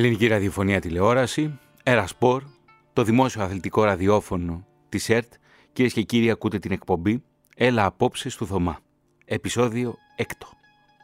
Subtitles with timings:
[0.00, 2.42] Ελληνική ραδιοφωνία τηλεόραση, Ερασπορ,
[2.92, 5.32] το δημόσιο αθλητικό ραδιόφωνο της ΕΡΤ.
[5.72, 7.22] Κυρίες και κύριοι, ακούτε την εκπομπή
[7.56, 8.78] Έλα απόψε του Θωμά.
[9.24, 10.22] Επισόδιο 6.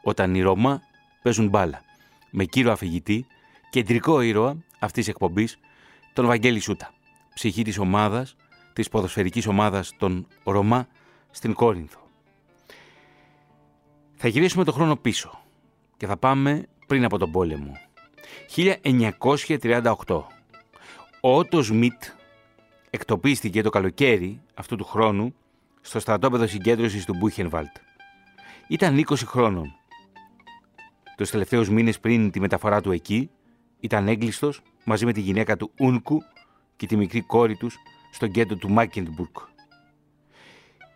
[0.03, 0.81] Όταν οι Ρωμά
[1.21, 1.81] παίζουν μπάλα.
[2.31, 3.25] Με κύριο αφηγητή,
[3.69, 5.57] κεντρικό ήρωα αυτής της εκπομπής,
[6.13, 6.93] τον Βαγγέλη Σούτα.
[7.33, 8.35] Ψυχή της ομάδας,
[8.73, 10.87] της ποδοσφαιρικής ομάδας των Ρωμά
[11.31, 11.99] στην Κόρινθο.
[14.15, 15.41] Θα γυρίσουμε το χρόνο πίσω
[15.97, 17.86] και θα πάμε πριν από τον πόλεμο
[18.55, 20.23] 1938.
[21.21, 22.03] Ο Ότο Σμιτ
[22.89, 25.35] εκτοπίστηκε το καλοκαίρι αυτού του χρόνου
[25.81, 27.75] στο στρατόπεδο συγκέντρωσης του Μπούχενβαλτ.
[28.67, 29.75] Ήταν 20 χρόνων.
[31.17, 33.29] Τους τελευταίους μήνες πριν τη μεταφορά του εκεί,
[33.79, 36.21] ήταν έγκλειστος μαζί με τη γυναίκα του Ούνκου
[36.75, 37.75] και τη μικρή κόρη τους
[38.11, 39.35] στον κέντρο του Μάκεντμπουργκ.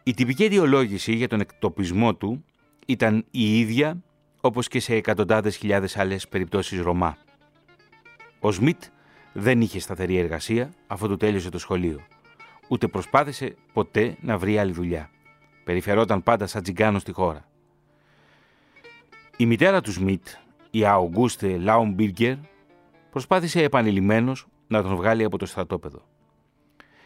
[0.03, 2.45] Η τυπική αιτιολόγηση για τον εκτοπισμό του
[2.85, 4.03] ήταν η ίδια
[4.41, 7.17] όπως και σε εκατοντάδες χιλιάδες άλλες περιπτώσεις Ρωμά.
[8.39, 8.83] Ο Σμιτ
[9.33, 11.99] δεν είχε σταθερή εργασία αφού του τέλειωσε το σχολείο.
[12.67, 15.09] Ούτε προσπάθησε ποτέ να βρει άλλη δουλειά.
[15.63, 17.45] Περιφερόταν πάντα σαν τζιγκάνο στη χώρα.
[19.37, 20.27] Η μητέρα του Σμιτ,
[20.71, 22.35] η Αουγκούστε Λάουμπιργκερ,
[23.09, 26.01] προσπάθησε επανειλημμένως να τον βγάλει από το στρατόπεδο.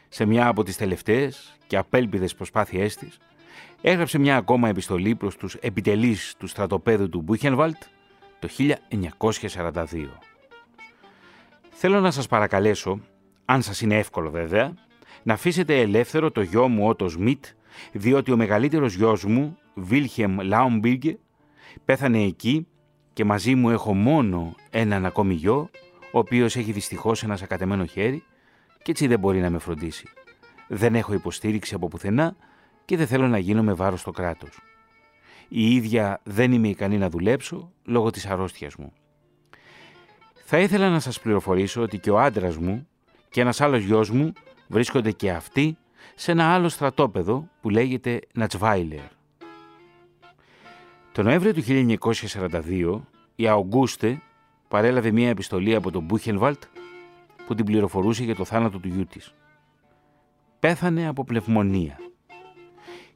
[0.10, 3.18] Σε μια από τις τελευταίες και απέλπιδες προσπάθειές της,
[3.82, 7.78] έγραψε μια ακόμα επιστολή προς τους επιτελείς του στρατοπέδου του Μπούχενβαλτ
[8.40, 9.84] το 1942.
[11.70, 13.00] Θέλω να σας παρακαλέσω,
[13.46, 14.74] αν σας είναι εύκολο βέβαια,
[15.24, 17.46] να αφήσετε ελεύθερο το γιο μου Ότο Σμιτ,
[17.92, 21.18] διότι ο μεγαλύτερος γιος μου, Βίλχεμ Λάουμπιργκε,
[21.86, 22.68] πέθανε εκεί
[23.14, 25.70] και μαζί μου έχω μόνο έναν ακόμη γιο,
[26.12, 28.24] ο οποίος έχει δυστυχώς ένα σακατεμένο χέρι
[28.84, 30.08] και έτσι δεν μπορεί να με φροντίσει.
[30.68, 32.36] Δεν έχω υποστήριξη από πουθενά
[32.86, 34.60] και δεν θέλω να γίνω με βάρος στο κράτος.
[35.48, 38.94] Η ίδια δεν είμαι ικανή να δουλέψω λόγω της αρρώστιας μου.
[40.46, 42.88] Θα ήθελα να σας πληροφορήσω ότι και ο άντρας μου
[43.30, 44.34] και ένας άλλος γιος μου
[44.68, 45.78] βρίσκονται και αυτοί
[46.16, 49.14] σε ένα άλλο στρατόπεδο που λέγεται Νατσβάιλερ.
[51.12, 53.02] Το Νοέμβριο του 1942
[53.36, 54.22] η Αουγκούστε
[54.68, 56.64] παρέλαβε μια επιστολή από τον Μπούχενβαλτ
[57.46, 59.34] που την πληροφορούσε για το θάνατο του γιού της.
[60.60, 61.98] Πέθανε από πνευμονία.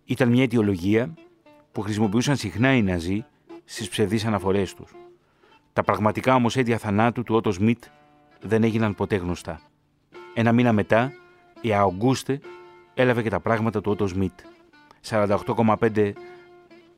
[0.09, 1.13] Ήταν μια αιτιολογία
[1.71, 3.25] που χρησιμοποιούσαν συχνά οι Ναζί
[3.65, 4.95] στις ψευδείς αναφορές τους.
[5.73, 7.83] Τα πραγματικά όμως αίτια θανάτου του Ότος Σμιτ
[8.41, 9.61] δεν έγιναν ποτέ γνωστά.
[10.33, 11.11] Ένα μήνα μετά,
[11.61, 12.39] η Αουγκούστε
[12.93, 14.39] έλαβε και τα πράγματα του Ότος Σμιτ.
[15.09, 16.13] 48,5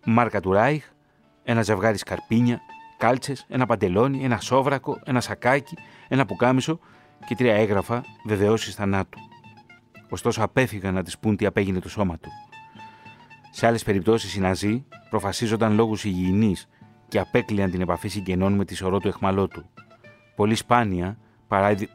[0.06, 0.86] μάρκα του Ράιχ,
[1.44, 2.62] ένα ζευγάρι σκαρπίνια,
[2.98, 6.80] κάλτσες, ένα παντελόνι, ένα σόβρακο, ένα σακάκι, ένα πουκάμισο
[7.26, 9.20] και τρία έγγραφα βεβαιώσεις θανάτου.
[10.10, 12.30] Ωστόσο απέφυγαν να τη πούν τι απέγινε το σώμα του.
[13.54, 16.68] Σε άλλες περιπτώσεις οι Ναζί προφασίζονταν λόγους υγιεινής
[17.08, 19.66] και απέκλειαν την επαφή συγγενών με τη σωρό του εχμαλώτου.
[20.36, 21.18] Πολύ σπάνια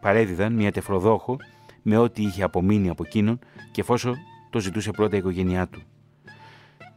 [0.00, 1.36] παρέδιδαν μια τεφροδόχο
[1.82, 3.38] με ό,τι είχε απομείνει από εκείνον
[3.72, 4.16] και εφόσον
[4.50, 5.82] το ζητούσε πρώτα η οικογένειά του.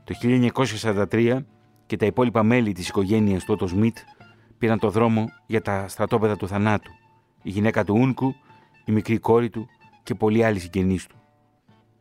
[0.03, 0.15] Το
[1.11, 1.39] 1943
[1.85, 3.97] και τα υπόλοιπα μέλη της οικογένειας του Ότος Σμιτ
[4.57, 6.91] πήραν το δρόμο για τα στρατόπεδα του θανάτου.
[7.43, 8.35] Η γυναίκα του Ούνκου,
[8.85, 9.67] η μικρή κόρη του
[10.03, 11.18] και πολλοί άλλοι συγγενείς του.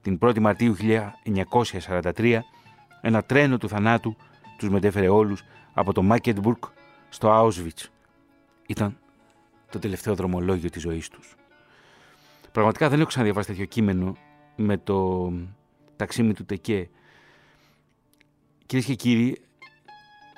[0.09, 0.77] Την 1η Μαρτίου
[2.03, 2.39] 1943
[3.01, 4.17] ένα τρένο του θανάτου
[4.59, 6.63] τους μετέφερε όλους από το Μάκετμπουργκ
[7.09, 7.87] στο Auschwitz.
[8.67, 8.99] Ήταν
[9.71, 11.37] το τελευταίο δρομολόγιο της ζωής τους.
[12.53, 14.17] Πραγματικά δεν έχω ξαναδιαβάσει τέτοιο κείμενο
[14.57, 15.33] με το
[15.97, 16.89] ταξίμι του Τεκέ.
[18.67, 19.41] Κυρίες και κύριοι,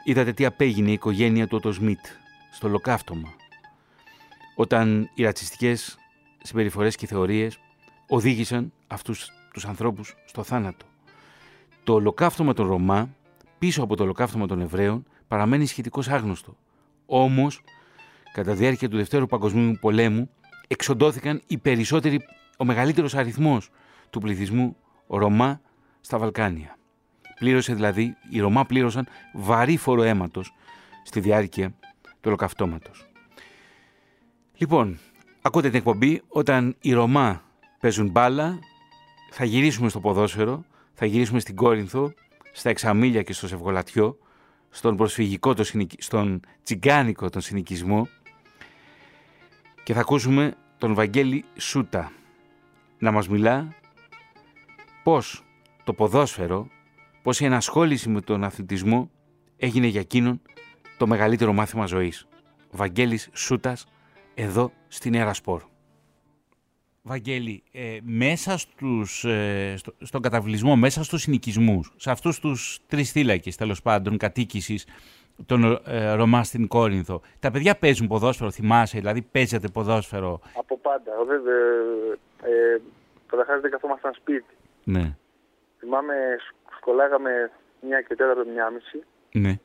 [0.04, 2.06] είδατε τι απέγινε η οικογένεια του Ότο Σμιτ
[2.52, 3.28] στο λοκαύτωμα.
[4.56, 5.98] Όταν οι ρατσιστικές
[6.42, 7.60] συμπεριφορές και θεωρίες
[8.08, 10.86] οδήγησαν αυτούς τους ανθρώπους στο θάνατο.
[11.84, 13.08] Το ολοκαύτωμα των Ρωμά,
[13.58, 16.56] πίσω από το ολοκαύτωμα των Εβραίων, παραμένει σχετικώς άγνωστο.
[17.06, 17.60] Όμως,
[18.32, 20.30] κατά τη διάρκεια του Δευτέρου Παγκοσμίου Πολέμου,
[20.66, 22.20] εξοντώθηκαν οι περισσότεροι,
[22.58, 23.70] ο μεγαλύτερος αριθμός
[24.10, 24.76] του πληθυσμού
[25.06, 25.60] Ρωμά
[26.00, 26.78] στα Βαλκάνια.
[27.38, 30.54] Πλήρωσε δηλαδή, οι Ρωμά πλήρωσαν βαρύ φόρο αίματος
[31.04, 33.10] στη διάρκεια του ολοκαυτώματος.
[34.56, 34.98] Λοιπόν,
[35.42, 37.42] ακούτε την εκπομπή όταν οι Ρωμά
[37.80, 38.58] παίζουν μπάλα,
[39.30, 42.12] θα γυρίσουμε στο ποδόσφαιρο, θα γυρίσουμε στην Κόρινθο,
[42.52, 44.18] στα Εξαμίλια και στο Σευγολατιό,
[44.70, 45.64] στον προσφυγικό, το
[45.98, 48.08] στον τσιγκάνικο τον συνοικισμό
[49.82, 52.12] και θα ακούσουμε τον Βαγγέλη Σούτα
[52.98, 53.74] να μας μιλά
[55.02, 55.44] πώς
[55.84, 56.68] το ποδόσφαιρο,
[57.22, 59.10] πώς η ενασχόληση με τον αθλητισμό
[59.56, 60.40] έγινε για εκείνον
[60.98, 62.26] το μεγαλύτερο μάθημα ζωής.
[62.70, 63.86] Βαγγέλης Σούτας,
[64.34, 65.62] εδώ στην Έρα Σπορ.
[67.02, 73.56] Βαγγέλη, ε, μέσα στους, ε, στον καταβλισμό, μέσα στους συνοικισμούς, σε αυτούς τους τρεις θύλακες
[73.56, 74.86] τέλος πάντων κατοίκησης
[75.46, 77.20] τον ε, Ρωμά στην Κόρινθο.
[77.38, 81.12] Τα παιδιά παίζουν ποδόσφαιρο, θυμάσαι, δηλαδή παίζετε ποδόσφαιρο; Από πάντα.
[81.26, 81.54] Βέβαια,
[82.42, 82.80] ε,
[83.26, 84.54] καταρχάς δεν καθόμασταν σπίτι.
[84.84, 85.16] Ναι.
[85.78, 86.14] Θυμάμαι,
[86.76, 87.50] σκολάγαμε
[87.80, 89.04] μια και τέταρτο, μια μισή.
[89.32, 89.58] Ναι.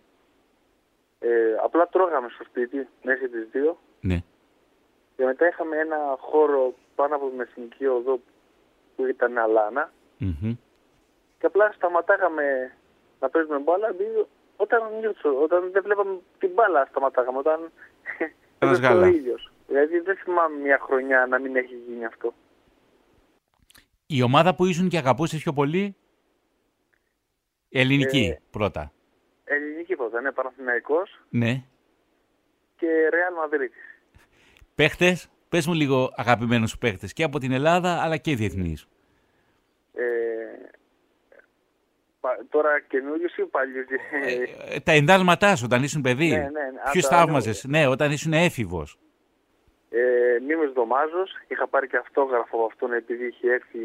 [1.19, 3.77] Ε, απλά τρώγαμε στο σπίτι μέχρι τις δύο.
[3.99, 4.23] Ναι.
[5.15, 8.19] Και μετά είχαμε ένα χώρο πάνω από την Εθνική Οδό
[8.95, 9.93] που ήταν αλάνα.
[10.17, 10.55] Μμμ.
[11.39, 12.75] Και απλά σταματάγαμε
[13.19, 14.25] να παίζουμε μπάλα επειδή
[14.55, 17.37] όταν, νιώθω- όταν δεν βλέπαμε την μπάλα σταματάγαμε.
[17.37, 17.59] Όταν
[18.59, 19.07] Ένας έπαιζε ο γάλα.
[19.07, 19.51] ήλιος.
[19.67, 22.33] Δηλαδή δεν θυμάμαι μια χρονιά να μην έχει γίνει αυτό.
[24.05, 25.95] Η ομάδα που ήσουν και αγαπούσες πιο πολύ,
[27.69, 28.91] ελληνική Ε, πρώτα.
[29.43, 31.63] Ελληνική πρώτα, ναι, Παναθηναϊκός Ναι.
[32.77, 33.83] και Ρεάλ Μαδρίτης.
[34.75, 38.87] Παίχτες, πες μου λίγο αγαπημένους σου παίχτες και από την Ελλάδα αλλά και διεθνείς.
[39.93, 40.03] Ε,
[42.19, 43.85] πα- τώρα καινούριο ή παλιός;
[44.73, 46.29] Ε, τα εντάλματά σου όταν ήσουν παιδί.
[46.29, 46.79] Ναι, ναι, ναι.
[46.85, 48.97] Α, Ποιους τα- θαύμαζες, ναι, όταν ήσουν έφηβος.
[49.89, 53.79] Ε, Μίμης Δωμάζος, είχα πάρει και αυτόγραφο από αυτόν επειδή είχε έρθει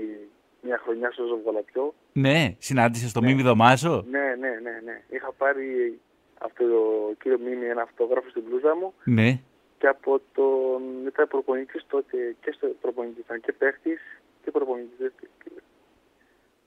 [0.63, 1.95] μια χρονιά στο Ζοβολαπιό.
[2.13, 5.03] Ναι, συνάντησες το Μίμη Δωμάζο; Ναι, ναι, ναι, ναι.
[5.09, 5.99] Είχα πάρει
[6.41, 6.81] αυτό το
[7.23, 9.41] κύριο Μίμη ένα αυτόγραφο στην μπλούζα μου Ναι.
[9.81, 14.01] Και από τον ήταν προπονητής τότε και στο προπονητή ήταν και παίχτης
[14.45, 15.13] και προπονητής.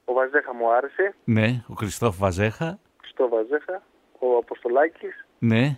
[0.06, 2.80] Ο Βαζέχα μου άρεσε, Ναι, ο Χριστόφ Βαζέχα.
[3.02, 3.82] στο Βαζέχα,
[4.20, 5.78] ο Αποστολάκης, Ναι.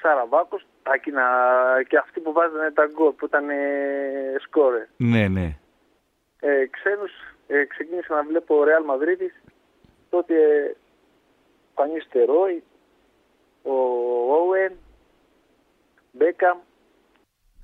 [0.00, 1.22] Σαραβάκος, τα εκείνα
[1.88, 4.88] και αυτοί που βάζανε τα γκολ που ήταν ε, σκόρε.
[4.96, 5.56] Ναι, ναι.
[6.40, 7.10] Ε, ξένους
[7.46, 9.34] ε, ξεκίνησα να βλέπω Real Μαδρίτης
[10.10, 10.76] τότε ε,
[11.74, 12.62] Φανής Τερόι,
[13.62, 13.72] ο
[14.32, 14.72] Όουεν,
[16.12, 16.58] Μπέκαμ,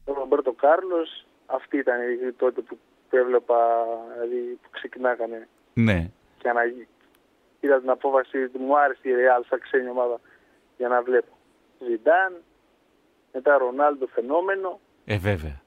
[0.05, 1.97] ο Ρομπέρτο Κάρλος αυτοί ήταν
[2.29, 2.79] οι τότε που,
[3.11, 3.57] που έβλεπα
[4.13, 6.11] δηλαδή που ξεκινάγανε Ναι.
[6.39, 6.61] και να
[7.61, 10.21] είδα την απόφαση ότι μου άρεσε η Real σαν ξένη ομάδα
[10.77, 11.33] για να βλέπω.
[11.89, 12.43] Ζιντάν,
[13.33, 15.61] μετά Ρονάλντο φαινόμενο, Ε, βέβαια.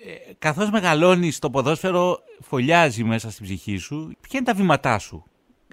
[0.00, 4.12] Ε, καθώς μεγαλώνεις το ποδόσφαιρο φωλιάζει μέσα στην ψυχή σου.
[4.20, 5.24] Ποια είναι τα βήματά σου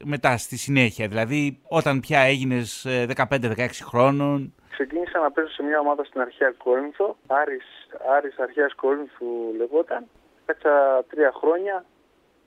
[0.03, 5.79] μετά στη συνέχεια, δηλαδή όταν πια έγινες ε, 15-16 χρόνων; Ξεκίνησα να παίζω σε μια
[5.79, 7.17] ομάδα στην αρχαία Κόρινθο.
[7.27, 7.65] Άρης,
[8.09, 10.05] Άρης αρχαίας Κόρινθου λεγόταν.
[10.45, 11.85] Κάτσα τρία χρόνια.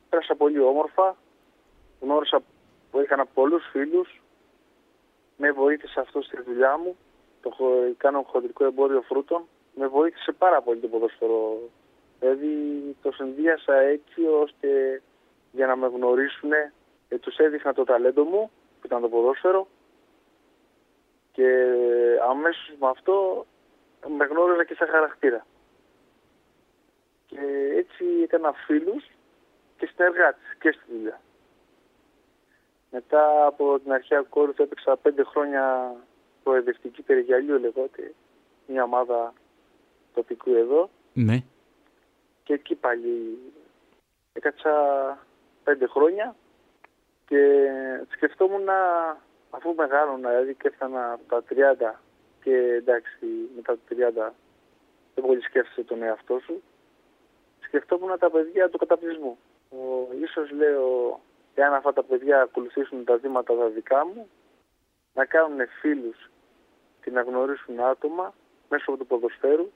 [0.09, 1.17] Πέρασα πολύ όμορφα.
[2.01, 2.41] Γνώρισα,
[2.93, 4.23] έκανα πολλούς φίλους.
[5.37, 6.97] Με βοήθησε αυτό στη δουλειά μου.
[7.43, 9.43] Το, χω- κάνω χοντρικό εμπόριο φρούτων.
[9.75, 11.59] Με βοήθησε πάρα πολύ το ποδόσφαιρο.
[12.19, 12.51] Δηλαδή
[13.03, 15.03] το συνδύασα έτσι ώστε
[15.53, 16.53] για να με γνωρίσουν.
[17.09, 18.51] Ε, τους έδειχνα το ταλέντο μου
[18.81, 19.69] που ήταν το ποδόσφαιρο
[21.39, 21.51] και
[22.29, 23.47] αμέσως με αυτό
[24.17, 25.47] με γνώριζα και σαν χαρακτήρα.
[27.27, 27.39] Και
[27.77, 29.05] έτσι έκανα φίλους
[29.77, 31.21] και συνεργάτες και στη δουλειά.
[32.91, 35.95] Μετά από την αρχαία κόρυφη έπαιξα πέντε χρόνια
[36.43, 38.15] προεδευτική περιγυαλίου λεγόταν
[38.67, 39.33] μια ομάδα
[40.15, 41.43] τοπικού εδώ Ναι.
[42.45, 43.39] και εκεί πάλι
[44.33, 44.73] έκατσα
[45.65, 46.37] πέντε χρόνια
[47.27, 47.65] και
[48.09, 48.77] σκεφτόμουν να,
[49.51, 51.43] αφού μεγάλωνα, δηλαδή και έφτανα από τα
[51.91, 51.95] 30
[52.43, 53.27] και εντάξει
[53.57, 54.33] μετά τα 30
[55.15, 56.63] δεν πολύ σκέφτεσαι τον εαυτό σου,
[57.61, 59.39] σκεφτόμουν τα παιδιά του καταπλησμού.
[59.71, 59.77] Ο,
[60.23, 61.21] ίσως λέω,
[61.55, 64.29] εάν αυτά τα παιδιά ακολουθήσουν τα βήματα τα δικά μου,
[65.15, 66.31] να κάνουν φίλους
[67.03, 68.35] και να γνωρίσουν άτομα
[68.69, 69.71] μέσω του ποδοσφαίρου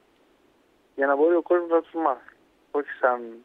[0.94, 2.34] για να μπορεί ο κόσμος να τους μάθει.
[2.70, 3.44] Όχι σαν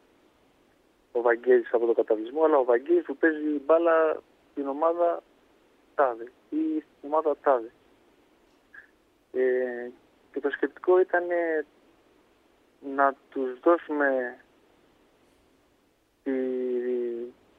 [1.12, 5.24] ο Βαγγέλης από το καταβλισμό, αλλά ο Βαγγέλης που παίζει μπάλα στην ομάδα
[5.98, 7.72] τάδε ή στην ομάδα τάδε.
[9.32, 9.89] Ε,
[10.32, 11.24] και το σκεπτικό ήταν
[12.80, 14.38] να τους δώσουμε
[16.24, 16.32] τη,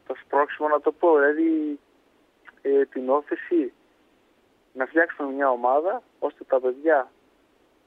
[0.06, 1.78] το σπρώξιμο να το πω, δηλαδή
[2.62, 3.72] ε, την όθηση
[4.72, 7.10] να φτιάξουμε μια ομάδα ώστε τα παιδιά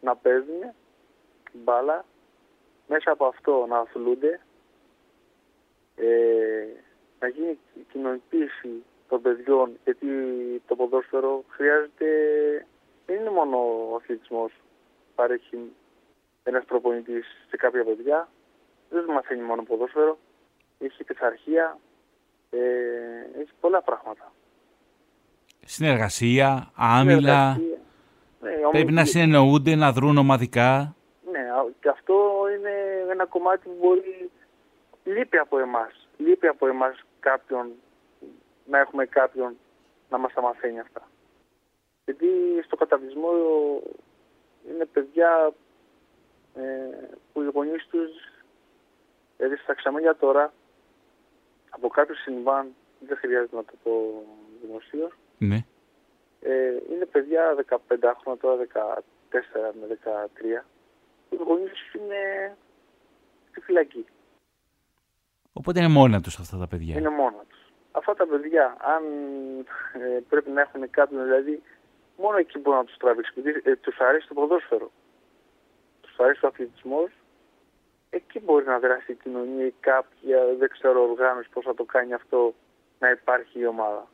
[0.02, 0.74] να παίζουν
[1.54, 2.06] μπάλα,
[2.88, 4.40] μέσα από αυτό να αθλούνται,
[5.96, 6.66] ε,
[7.20, 10.08] να γίνει η κοινωνοποίηση των παιδιών, γιατί
[10.68, 12.06] το ποδόσφαιρο χρειάζεται,
[13.06, 13.58] δεν είναι μόνο
[13.92, 14.52] ο αθλητισμός,
[15.16, 15.58] παρέχει
[16.44, 18.30] ένας προπονητής σε κάποια παιδιά,
[18.90, 20.18] δεν μαθαίνει μόνο ποδόσφαιρο,
[20.80, 21.78] έχει πειθαρχία,
[22.50, 22.60] ε,
[23.42, 24.32] έχει πολλά πράγματα.
[25.66, 27.54] Συνεργασία, άμυλα.
[27.54, 27.78] Συνεργασία.
[28.42, 30.96] Ναι, Πρέπει να όμως- συνεννοούνται, να δρουν ομαδικά.
[31.32, 32.16] Ναι, α- και αυτό
[32.58, 32.72] είναι
[33.12, 34.30] ένα κομμάτι που μπορεί
[35.04, 36.08] λείπει από εμάς.
[36.18, 37.68] Λείπει από εμάς κάποιον,
[38.66, 39.58] να έχουμε κάποιον
[40.10, 41.08] να μας τα μαθαίνει αυτά.
[42.06, 42.28] Γιατί
[42.66, 43.30] στο καταβλισμό
[44.70, 45.54] είναι παιδιά
[46.56, 46.62] ε,
[47.34, 48.10] που οι γονείς τους,
[49.38, 50.54] δηλαδή στα ξαμέλια τώρα,
[51.70, 54.24] από κάποιο συμβάν, δεν χρειάζεται να το πω
[54.62, 55.56] δημοσίως, Ναι.
[56.42, 60.66] ε, Ε, είναι παιδιά 15 χρόνια, τώρα 14 με 13.
[61.30, 62.56] Οι γονείς τους είναι
[63.50, 64.06] στη φυλακή.
[65.54, 66.98] Οπότε είναι μόνα τους αυτά τα παιδιά.
[66.98, 67.60] Είναι μόνα τους.
[67.92, 69.04] Αυτά τα παιδιά, αν
[69.94, 71.64] ε, πρέπει να έχουν κάποιον, δηλαδή,
[72.18, 73.34] μόνο εκεί μπορεί να τους τραβήξει.
[73.36, 74.92] Επειδή ε, τους αρέσει το ποδόσφαιρο.
[76.02, 77.12] Τους αρέσει ο αθλητισμός.
[78.10, 82.14] Εκεί μπορεί να δράσει η κοινωνία ή κάποια, δεν ξέρω, οργάνωση πώς θα το κάνει
[82.14, 82.54] αυτό,
[83.00, 84.08] να υπάρχει η ομάδα.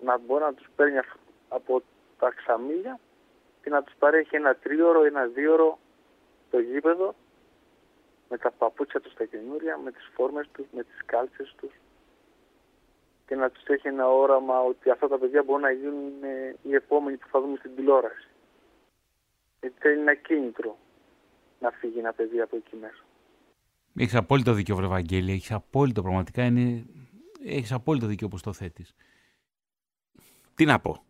[0.00, 0.98] Να μπορεί να τους παίρνει
[1.48, 1.82] από
[2.18, 2.98] τα ξαμίλια
[3.62, 5.78] και να τους παρέχει ένα τρίωρο, ένα δίωρο
[6.50, 7.14] το γήπεδο
[8.28, 11.72] με τα παπούτσια τους τα καινούρια, με τις φόρμες τους, με τις κάλτσες τους
[13.28, 16.74] και να τους έχει ένα όραμα ότι αυτά τα παιδιά μπορούν να γίνουν ε, οι
[16.74, 18.28] επόμενοι που θα δούμε στην τηλεόραση.
[19.60, 20.78] Γιατί θέλει ένα κίνητρο
[21.60, 23.04] να φύγει ένα παιδί από εκεί μέσα.
[23.96, 25.32] Έχεις απόλυτο δίκιο, βρε Βαγγέλη.
[25.32, 26.86] Έχεις απόλυτο, πραγματικά είναι...
[27.44, 28.94] Έχεις απόλυτο δίκιο όπως το θέτεις.
[30.54, 31.04] Τι να πω.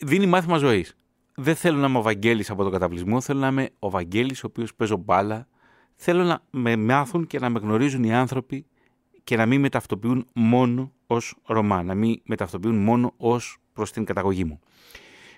[0.00, 0.96] Δίνει μάθημα ζωής.
[1.34, 4.46] Δεν θέλω να είμαι ο Βαγγέλης από τον καταβλισμό, θέλω να είμαι ο Βαγγέλης ο
[4.46, 5.48] οποίος παίζω μπάλα.
[5.94, 8.66] Θέλω να με μάθουν και να με γνωρίζουν οι άνθρωποι
[9.24, 13.92] και να μην με ταυτοποιούν μόνο ως Ρωμά, να μην με ταυτοποιούν μόνο ως προς
[13.92, 14.60] την καταγωγή μου.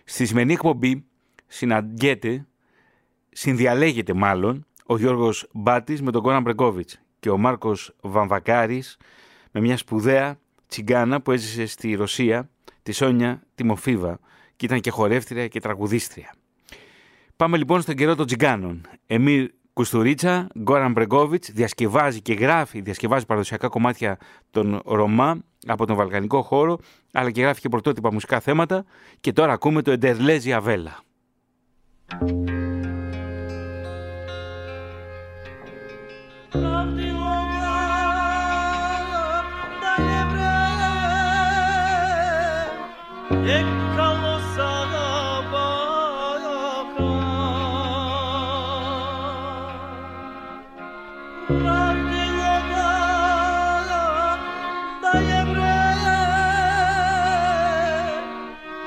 [0.05, 1.05] Στη σημερινή εκπομπή
[1.47, 2.47] συναντιέται,
[3.31, 8.97] συνδιαλέγεται μάλλον, ο Γιώργος Μπάτης με τον Κόναν Μπρεγκόβιτς και ο Μάρκος Βαμβακάρης
[9.51, 12.51] με μια σπουδαία τσιγκάνα που έζησε στη Ρωσία,
[12.83, 14.19] τη Σόνια Τιμοφίβα
[14.57, 16.35] και ήταν και χορεύτρια και τραγουδίστρια.
[17.37, 18.87] Πάμε λοιπόν στον καιρό των τσιγκάνων.
[19.07, 24.19] Εμίρ Κουστουρίτσα, Γκόραν Μπρεγκόβιτς, διασκευάζει και γράφει, διασκευάζει παραδοσιακά κομμάτια
[24.51, 26.79] των Ρωμά από τον βαλκανικό χώρο,
[27.13, 28.85] αλλά και γράφει και πρωτότυπα μουσικά θέματα.
[29.21, 31.03] Και τώρα ακούμε το Εντερλέζι Αβέλα.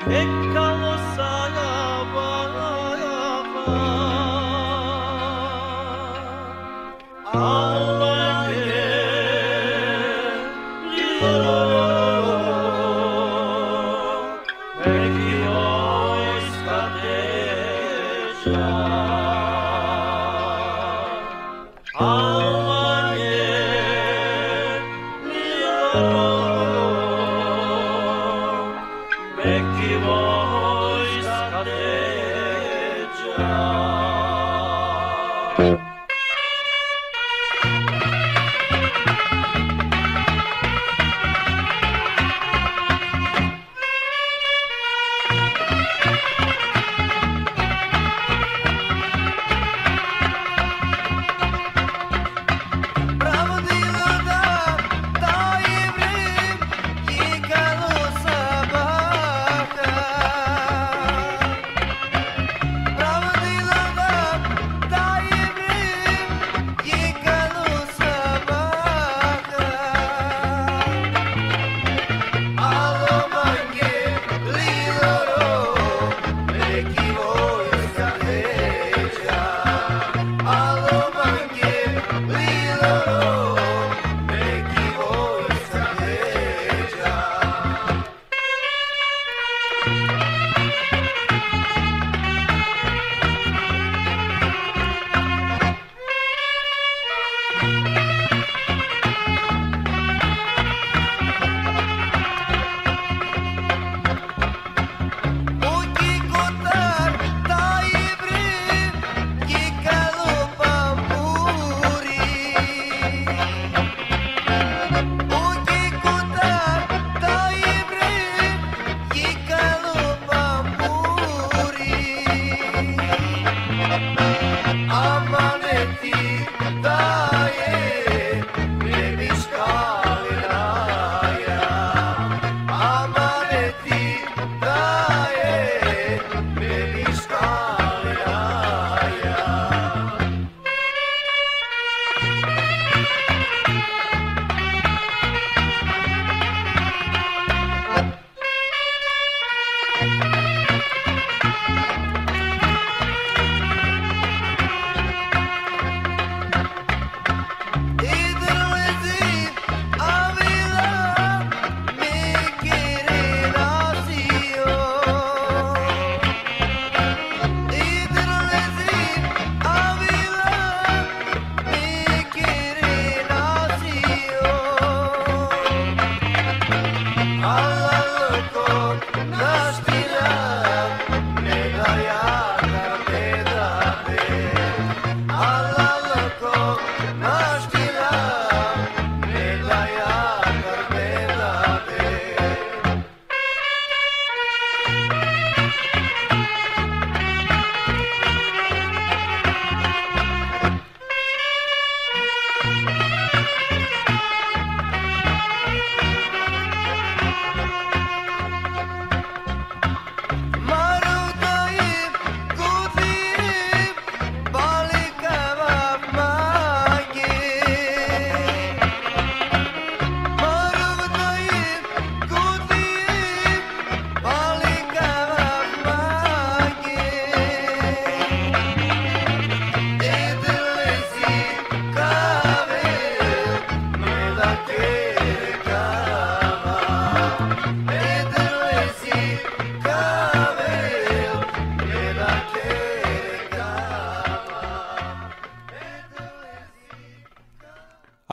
[0.08, 0.37] Hey.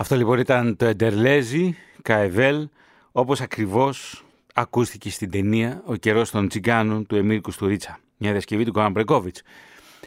[0.05, 2.69] Αυτό λοιπόν ήταν το Εντερλέζι, Καεβέλ,
[3.11, 8.71] όπως ακριβώς ακούστηκε στην ταινία «Ο καιρός των τσιγκάνων» του Εμίρ Κουστουρίτσα, μια διασκευή του
[8.71, 9.41] Κόναν Μπρεκόβιτς.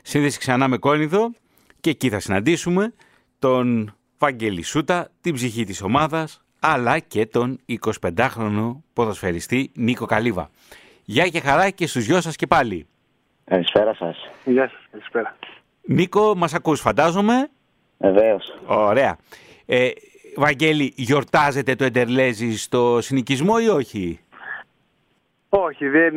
[0.03, 1.31] Σύνδεση ξανά με Κόνιδο
[1.81, 2.95] και εκεί θα συναντήσουμε
[3.39, 10.51] τον Βαγγέλη Σούτα, την ψυχή της ομάδας, αλλά και τον 25χρονο ποδοσφαιριστή Νίκο Καλίβα.
[11.05, 12.87] Γεια και χαρά και στους δυο σας και πάλι.
[13.45, 14.17] Καλησπέρα σας.
[14.45, 15.37] Γεια σας, καλησπέρα.
[15.87, 17.51] Νίκο, μας ακούς φαντάζομαι.
[17.99, 18.59] Βεβαίως.
[18.67, 19.19] Ωραία.
[19.71, 19.91] Ε,
[20.37, 24.21] Βαγγέλη, γιορτάζεται το Εντερλέζι στο συνοικισμό ή όχι;
[25.49, 26.15] Όχι, δεν,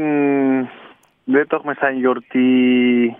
[1.23, 3.15] δεν το έχουμε σαν γιορτή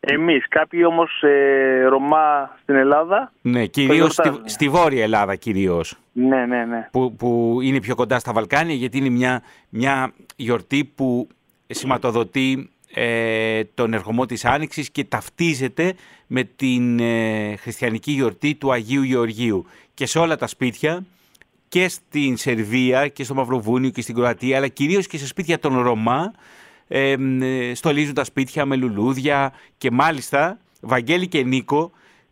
[0.00, 0.48] εμείς.
[0.48, 3.32] Κάποιοι όμως ε, Ρωμά στην Ελλάδα.
[3.42, 5.98] Ναι, κυρίως στη, στη Βόρεια Ελλάδα κυρίως.
[6.12, 6.88] Ναι, ναι, ναι.
[6.92, 11.28] Που, που είναι πιο κοντά στα Βαλκάνια γιατί είναι μια, μια γιορτή που
[11.66, 15.94] σηματοδοτεί ε, τον ερχομό της Άνοιξης και ταυτίζεται
[16.26, 19.66] με την ε, χριστιανική γιορτή του Αγίου Γεωργίου.
[19.94, 21.04] Και σε όλα τα σπίτια
[21.68, 25.80] και στην Σερβία και στο Μαυροβούνιο και στην Κροατία αλλά κυρίως και σε σπίτια των
[25.80, 26.32] Ρωμά
[26.88, 27.16] ε,
[27.74, 31.90] στολίζουν τα σπίτια με λουλούδια και μάλιστα Βαγγέλη και Νίκο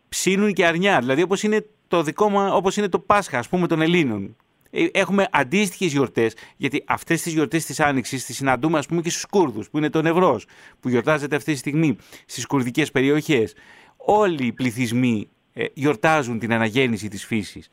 [0.08, 0.98] ψήνουν και αρνιά.
[0.98, 4.36] Δηλαδή όπως είναι το δικό μας, όπως είναι το Πάσχα ας πούμε των Ελλήνων.
[4.70, 9.10] Ε, έχουμε αντίστοιχες γιορτές, γιατί αυτές τις γιορτές της Άνοιξης τις συναντούμε, ας πούμε, και
[9.10, 10.46] στους Κούρδους, που είναι το Νευρός,
[10.80, 13.54] που γιορτάζεται αυτή τη στιγμή στις κουρδικές περιοχές.
[13.96, 17.70] Όλοι οι πληθυσμοί ε, γιορτάζουν την αναγέννηση της φύσης.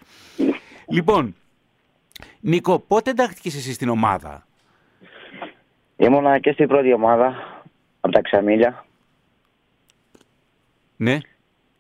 [0.88, 1.36] Λοιπόν,
[2.40, 4.48] Νίκο, πότε εντάχθηκε εσύ στην ομάδα;
[5.98, 7.36] Ήμουνα και στην πρώτη ομάδα,
[8.00, 8.86] από τα Ξαμίλια.
[10.96, 11.18] Ναι.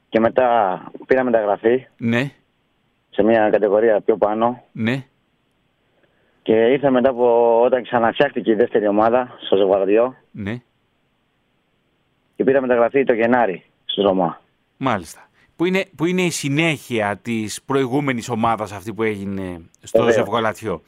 [0.09, 1.87] Και μετά πήρα μεταγραφή.
[1.97, 2.31] Ναι
[3.15, 4.63] σε μια κατηγορία πιο πάνω.
[4.71, 5.05] Ναι.
[6.41, 10.15] Και ήρθα μετά από όταν ξαναφτιάχτηκε η δεύτερη ομάδα στο Ζευγαριό.
[10.31, 10.61] Ναι.
[12.35, 14.41] Και πήρα μεταγραφή το Γενάρη στο Ρωμά.
[14.77, 15.29] Μάλιστα.
[15.55, 20.81] Που είναι, που είναι η συνέχεια της προηγούμενης ομάδας αυτή που έγινε στο Ζευγολατιό.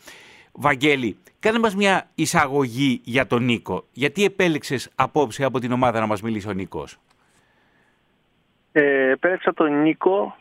[0.51, 3.85] Βαγγέλη, κάνε μας μια εισαγωγή για τον Νίκο.
[3.91, 6.97] Γιατί επέλεξες απόψε από την ομάδα να μας μιλήσει ο Νίκος;
[8.71, 10.35] Ε, επέλεξα τον Νίκο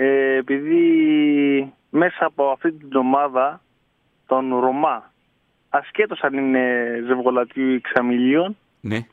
[0.00, 3.60] ε, επειδή μέσα από αυτή την ομάδα
[4.26, 5.12] των Ρωμά,
[5.68, 9.06] ασχέτως αν είναι ζευγολατίου ή ξαμιλίων, ναι.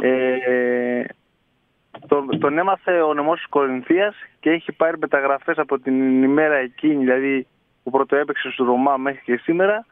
[0.00, 1.04] ε,
[2.06, 7.04] τον, τον έμαθε ο νομός της Κορινθίας και έχει πάρει μεταγραφές από την ημέρα εκείνη,
[7.04, 7.46] δηλαδή
[7.82, 9.86] που πρώτο έπαιξε στο Ρωμά μέχρι και σήμερα,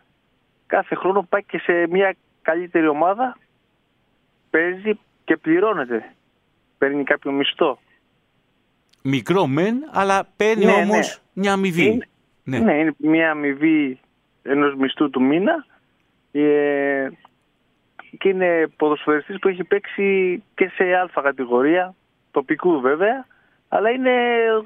[0.67, 3.37] κάθε χρόνο πάει και σε μια καλύτερη ομάδα,
[4.51, 6.15] παίζει και πληρώνεται.
[6.79, 7.79] Παίρνει κάποιο μισθό.
[9.09, 11.43] Μικρό μεν, αλλά παίρνει ναι, όμως ναι.
[11.43, 11.85] μια αμοιβή.
[11.85, 12.09] Είναι,
[12.45, 12.59] ναι.
[12.59, 13.99] ναι, είναι μια αμοιβή
[14.43, 15.67] ενός μισθού του μήνα
[16.33, 17.09] ε,
[18.19, 21.95] και είναι ποδοσφαιριστής που έχει παίξει και σε α κατηγορία,
[22.31, 23.27] τοπικού βέβαια,
[23.69, 24.11] αλλά είναι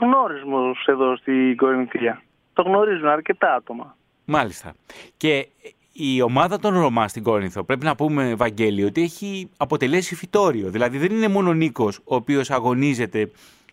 [0.00, 2.22] γνώρισμος εδώ στην Κορινθία.
[2.52, 3.96] Το γνωρίζουν αρκετά άτομα.
[4.24, 4.74] Μάλιστα.
[5.16, 5.46] Και
[5.92, 10.70] η ομάδα των Ρωμά στην Κόρινθο, πρέπει να πούμε, Βαγγέλη, ότι έχει αποτελέσει φυτόριο.
[10.70, 13.30] Δηλαδή δεν είναι μόνο ο Νίκος ο οποίος αγωνίζεται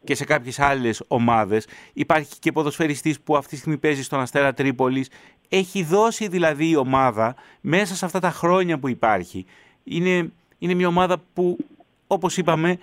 [0.08, 1.68] και σε κάποιες άλλες ομάδες.
[1.94, 5.10] Υπάρχει και ποδοσφαιριστής που αυτή τη στιγμή παίζει στον Αστέρα Τρίπολης.
[5.50, 9.46] Έχει δώσει δηλαδή η ομάδα μέσα σε αυτά τα χρόνια που υπάρχει.
[9.84, 11.58] Είναι, είναι μια ομάδα που,
[12.08, 12.78] όπως είπαμε,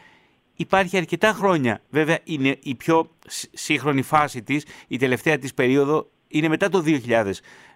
[0.56, 1.80] υπάρχει αρκετά χρόνια.
[1.90, 3.10] Βέβαια, είναι η πιο
[3.52, 6.84] σύγχρονη φάση της, η τελευταία της περίοδο είναι μετά το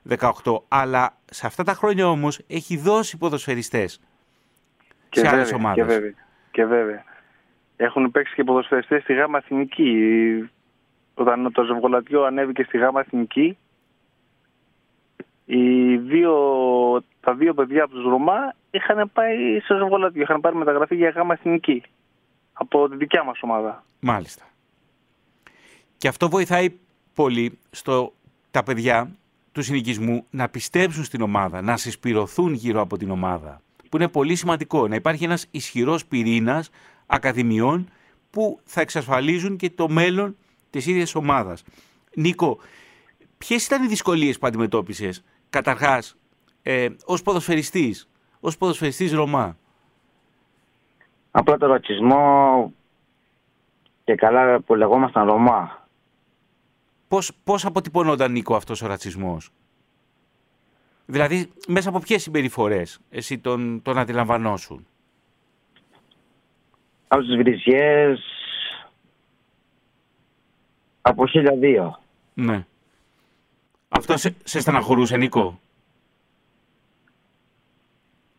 [0.08, 0.62] 2018.
[0.68, 4.00] Αλλά σε αυτά τα χρόνια όμως έχει δώσει ποδοσφαιριστές
[5.08, 5.86] και σε άλλες ομάδες.
[5.86, 6.14] Και βέβαια.
[6.50, 7.04] Και βέβαια.
[7.80, 9.94] Έχουν παίξει και ποδοσφαιριστές στη ΓΑΜΑ Εθνική.
[11.14, 13.56] Όταν το Ζευγολατιό ανέβηκε στη ΓΑΜΑ Εθνική,
[15.50, 16.34] οι δύο,
[17.20, 21.34] τα δύο παιδιά από τους Ρωμά είχαν πάει στο Ζευγολάτιο, είχαν πάρει μεταγραφή για γάμα
[21.34, 21.82] εθνική
[22.52, 23.84] από τη δικιά μας ομάδα.
[24.00, 24.44] Μάλιστα.
[25.96, 26.78] Και αυτό βοηθάει
[27.14, 28.12] πολύ στο
[28.50, 29.10] τα παιδιά
[29.52, 33.60] του συνοικισμού να πιστέψουν στην ομάδα, να συσπηρωθούν γύρω από την ομάδα.
[33.90, 34.88] Που είναι πολύ σημαντικό.
[34.88, 36.70] Να υπάρχει ένας ισχυρός πυρήνας
[37.08, 37.90] ακαδημιών
[38.30, 40.36] που θα εξασφαλίζουν και το μέλλον
[40.70, 41.64] της ίδιας ομάδας.
[42.14, 42.58] Νίκο,
[43.38, 46.16] ποιες ήταν οι δυσκολίες που αντιμετώπισες καταρχάς
[46.62, 48.08] ε, ως ποδοσφαιριστής,
[48.40, 49.56] ως ποδοσφαιριστής Ρωμά;
[51.30, 52.72] Απλά το ρατσισμό
[54.04, 55.88] και καλά που λεγόμασταν Ρωμά.
[57.08, 59.50] Πώς, πώς αποτυπωνόταν, Νίκο, αυτός ο ρατσισμός;
[61.06, 64.86] Δηλαδή, μέσα από ποιες συμπεριφορές εσύ τον, τον αντιλαμβανόσουν;
[67.08, 68.20] Από τις βρισιές,
[71.02, 71.98] από χίλια
[72.34, 72.66] Ναι.
[73.88, 75.60] Αυτό σε, σε στεναχωρούσε, Νίκο;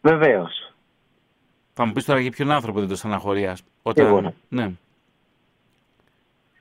[0.02, 0.74] Βεβαίως.
[1.74, 3.54] Θα μου πεις τώρα για ποιον άνθρωπο δεν το στεναχωρεί.
[3.82, 4.34] Όταν...
[4.50, 4.72] Ναι.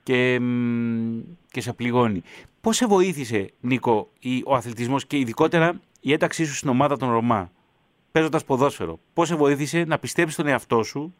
[0.03, 0.41] Και,
[1.51, 2.23] και σε πληγώνει.
[2.61, 4.09] Πώς σε βοήθησε, Νίκο,
[4.45, 7.51] ο αθλητισμός και ειδικότερα η ένταξή σου στην ομάδα των Ρωμά,
[8.11, 11.13] παίζοντας ποδόσφαιρο; Πώς σε βοήθησε να πιστέψεις τον εαυτό σου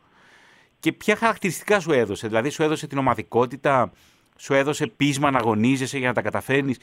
[0.79, 2.27] και ποια χαρακτηριστικά σου έδωσε.
[2.27, 3.91] Δηλαδή σου έδωσε την ομαδικότητα,
[4.37, 6.79] σου έδωσε πείσμα να αγωνίζεσαι για να τα καταφέρνεις.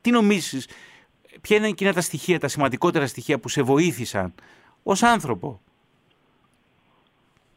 [0.00, 0.68] Τι νομίζεις,
[1.40, 4.34] ποια είναι εκείνα τα στοιχεία, τα σημαντικότερα στοιχεία που σε βοήθησαν
[4.82, 5.60] ως άνθρωπο;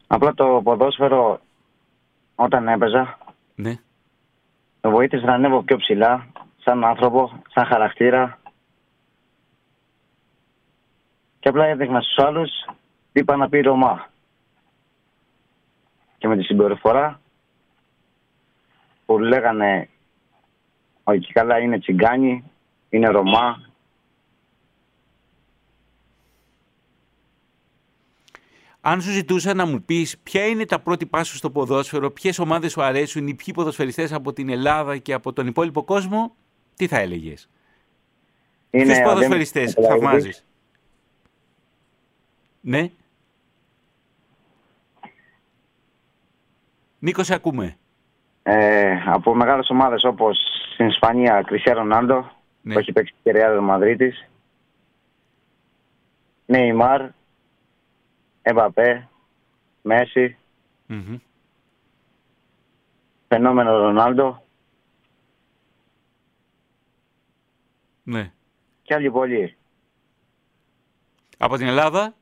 [0.06, 1.40] Απλά το ποδόσφαιρο
[2.34, 3.18] όταν έπαιζα
[3.54, 3.78] ναι.
[4.80, 6.26] με βοήθησε να ανέβω πιο ψηλά
[6.64, 8.38] σαν άνθρωπο, σαν χαρακτήρα
[11.40, 12.50] και απλά έδειχνα στους άλλους
[13.12, 14.09] τι είπα να πει Ρωμά.
[16.20, 17.20] Και με τη συμπεριφορά
[19.06, 19.88] που λέγανε
[21.04, 22.44] ότι καλά είναι τσιγκάνι,
[22.88, 23.70] είναι Ρωμά.
[28.80, 32.72] Αν σου ζητούσα να μου πεις ποια είναι τα πρώτη πάσου στο ποδόσφαιρο, ποιες ομάδες
[32.72, 36.34] σου αρέσουν, οι ποιοι ποδοσφαιριστές από την Ελλάδα και από τον υπόλοιπο κόσμο,
[36.76, 37.48] τι θα έλεγες;
[38.70, 40.44] Είναι Ποιους ποδοσφαιριστές θαυμάζεις;
[42.60, 42.90] Ναι.
[47.00, 47.76] Νίκος, σε ακούμε.
[48.42, 50.38] Ε, από μεγάλες ομάδες όπως
[50.72, 52.30] στην Ισπανία Κρισιά Ρονάλντο
[52.62, 52.72] ναι.
[52.72, 54.28] που έχει παίξει και Ρεάλ Μαδρίτης
[56.46, 57.08] Νεϊμάρ
[58.42, 59.08] Εμπαπέ
[59.82, 60.36] Μέση
[60.88, 61.16] mm-hmm.
[63.28, 64.42] Φαινόμενο Ρονάλντο
[68.10, 68.32] Ναι.
[68.82, 69.56] Και άλλοι πολλοί.
[71.38, 72.14] Από την Ελλάδα;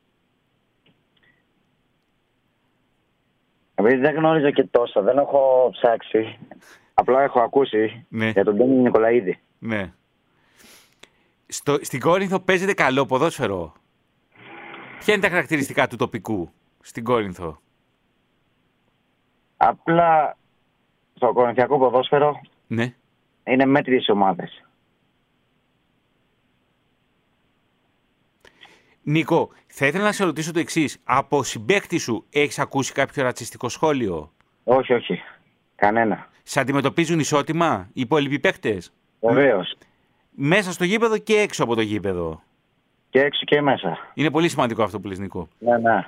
[3.79, 6.37] Επειδή δεν γνώριζα και τόσα, δεν έχω ψάξει.
[6.93, 8.29] Απλά έχω ακούσει ναι.
[8.29, 9.39] για τον Τόνι Νικολαίδη.
[9.59, 9.93] Ναι.
[11.47, 13.73] Στο, στην Κόρινθο παίζεται καλό ποδόσφαιρο;
[14.99, 16.49] Ποια είναι τα χαρακτηριστικά του τοπικού
[16.81, 17.61] στην Κόρινθο;
[19.57, 20.37] Απλά
[21.15, 22.93] στο κορινθιακό ποδόσφαιρο ναι.
[23.43, 24.65] είναι μέτριες ομάδες.
[29.03, 30.97] Νίκο, θα ήθελα να σε ρωτήσω το εξής.
[31.03, 34.31] Από συμπέκτη σου έχεις ακούσει κάποιο ρατσιστικό σχόλιο;
[34.63, 35.21] Όχι, όχι.
[35.75, 36.29] Κανένα.
[36.43, 39.77] Σε αντιμετωπίζουν ισότιμα οι υπόλοιποι παίκτες; Βεβαίως.
[40.29, 42.41] Μέσα στο γήπεδο και έξω από το γήπεδο;
[43.09, 43.97] Και έξω και μέσα.
[44.13, 45.47] Είναι πολύ σημαντικό αυτό που λες Νίκο.
[45.59, 46.07] Ναι, ναι.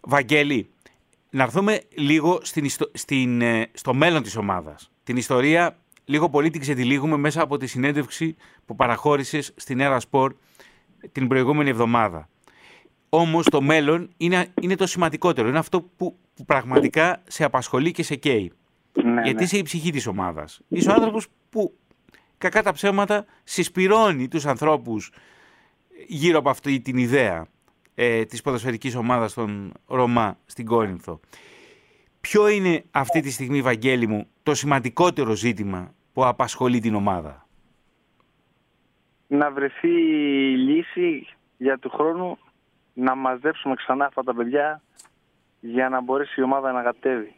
[0.00, 0.68] Βαγγέλη,
[1.30, 4.90] να έρθουμε λίγο στην, στην, ε, στο μέλλον της ομάδας.
[5.04, 8.36] Την ιστορία λίγο πολύ την ξετυλίγουμε μέσα από τη συνέντευξη
[8.66, 10.30] που παραχώρησες στην Era Sport
[11.12, 12.28] την προηγούμενη εβδομάδα.
[13.08, 15.48] Όμως το μέλλον είναι, είναι το σημαντικότερο.
[15.48, 18.52] Είναι αυτό που, που πραγματικά σε απασχολεί και σε καίει.
[18.92, 19.42] Ναι, Γιατί ναι.
[19.42, 20.60] είσαι η ψυχή της ομάδας.
[20.68, 21.76] Είσαι ο άνθρωπος που
[22.38, 25.12] κακά τα ψέματα συσπηρώνει τους ανθρώπους
[26.06, 27.46] γύρω από αυτή την ιδέα
[27.94, 31.20] ε, της ποδοσφαιρικής ομάδας των Ρωμά στην Κόρινθο.
[32.20, 37.45] Ποιο είναι αυτή τη στιγμή, Βαγγέλη μου, το σημαντικότερο ζήτημα που απασχολεί την ομάδα;
[39.36, 39.88] Να βρεθεί
[40.56, 42.38] λύση για του χρόνου
[42.94, 44.82] να μαζέψουμε ξανά αυτά τα παιδιά
[45.60, 47.34] για να μπορέσει η ομάδα να κατέβει.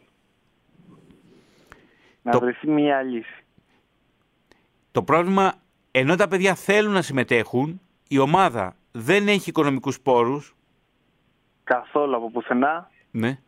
[2.22, 3.44] Να βρεθεί μια λύση.
[4.92, 5.54] Το πρόβλημα,
[5.90, 10.54] ενώ τα παιδιά θέλουν να συμμετέχουν, η ομάδα δεν έχει οικονομικούς πόρους.
[11.64, 12.90] Καθόλου από πουθενά.
[13.10, 13.38] Ναι.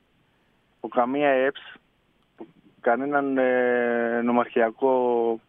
[0.76, 1.60] Από καμία ΕΠΣ,
[2.80, 5.40] κανέναν ε, νομαρχιακό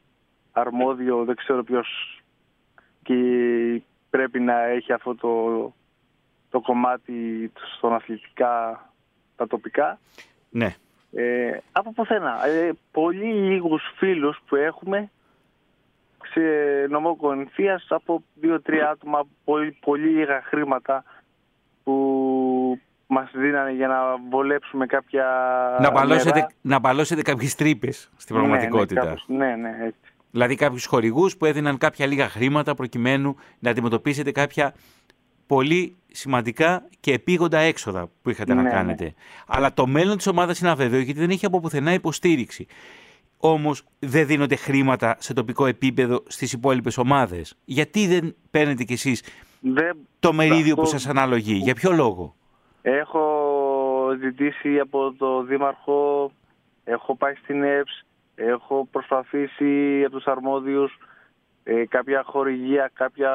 [0.51, 2.20] αρμόδιο, δεν ξέρω ποιος
[3.03, 3.15] και
[4.09, 5.73] πρέπει να έχει αυτό το,
[6.49, 8.85] το κομμάτι στον αθλητικά
[9.35, 9.99] τα τοπικά.
[10.49, 10.75] Ναι.
[11.13, 12.45] Ε, από πουθενά.
[12.47, 15.09] Ε, πολύ λίγους φίλους που έχουμε
[16.89, 21.03] νομό Κορινθίας από δύο-τρία άτομα πολύ, πολύ λίγα χρήματα
[21.83, 25.25] που μας δίνανε για να βολέψουμε κάποια
[25.81, 26.51] Να μπαλώσετε, νερά.
[26.61, 29.03] να μπαλώσετε κάποιες τρύπες στην πραγματικότητα.
[29.03, 29.25] Ναι, ναι, κάπως.
[29.27, 30.11] ναι, ναι, έτσι.
[30.31, 34.73] Δηλαδή κάποιους χορηγούς που έδιναν κάποια λίγα χρήματα προκειμένου να αντιμετωπίσετε κάποια
[35.47, 38.75] πολύ σημαντικά και επίγοντα έξοδα που είχατε να Ναι, ναι.
[38.75, 39.13] κάνετε.
[39.47, 42.65] Αλλά το μέλλον της ομάδας είναι αβέβαιο γιατί δεν έχει από πουθενά υποστήριξη.
[43.37, 47.55] Όμως δεν δίνονται χρήματα σε τοπικό επίπεδο στις υπόλοιπες ομάδες.
[47.65, 49.23] Γιατί δεν παίρνετε κι εσείς
[49.59, 52.35] Δεν το μερίδιο που Αυτό- σας αναλογεί; Για ποιο λόγο;
[52.81, 53.21] Έχω
[54.19, 56.31] ζητήσει από το Δήμαρχο,
[56.83, 60.97] έχω πάει στην ΕΠΣ, έχω προσπαθήσει από τους αρμόδιους
[61.63, 63.31] ε, κάποια χορηγία, κάποια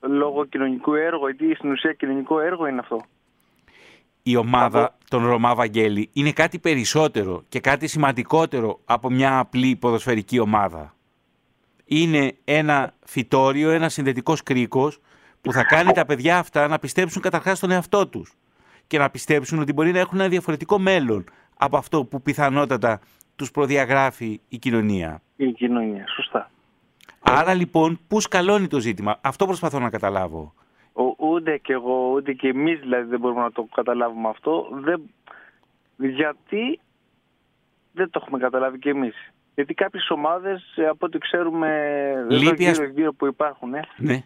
[0.00, 3.00] λόγω κοινωνικού έργου, γιατί στην ουσία κοινωνικό έργο είναι αυτό.
[4.22, 9.76] η ομάδα Από- των Ρωμά Βαγγέλη είναι κάτι περισσότερο και κάτι σημαντικότερο από μια απλή
[9.76, 10.94] ποδοσφαιρική ομάδα.
[11.84, 15.00] Είναι ένα φυτόριο, ένας συνδετικός κρίκος
[15.40, 18.32] που θα κάνει τα παιδιά αυτά να πιστέψουν καταρχάς στον εαυτό τους
[18.86, 21.24] και να πιστέψουν ότι μπορεί να έχουν ένα διαφορετικό μέλλον
[21.56, 23.00] από αυτό που πιθανότατα
[23.38, 25.22] τους προδιαγράφει η κοινωνία.
[25.36, 26.50] Η κοινωνία, σωστά.
[27.20, 30.54] Άρα λοιπόν, πού σκαλώνει το ζήτημα; Αυτό προσπαθώ να καταλάβω.
[30.92, 34.68] Ο, ούτε και εγώ, ούτε και εμείς δηλαδή δεν μπορούμε να το καταλάβουμε αυτό.
[34.72, 35.02] Δεν,
[35.96, 36.80] γιατί
[37.92, 39.14] δεν το έχουμε καταλάβει και εμείς;
[39.54, 41.68] Γιατί κάποιες ομάδες, ε, από ό,τι ξέρουμε,
[42.16, 44.22] εδώ Λείπει, ας- γύρω, γύρω που υπάρχουν, ε, Ναι.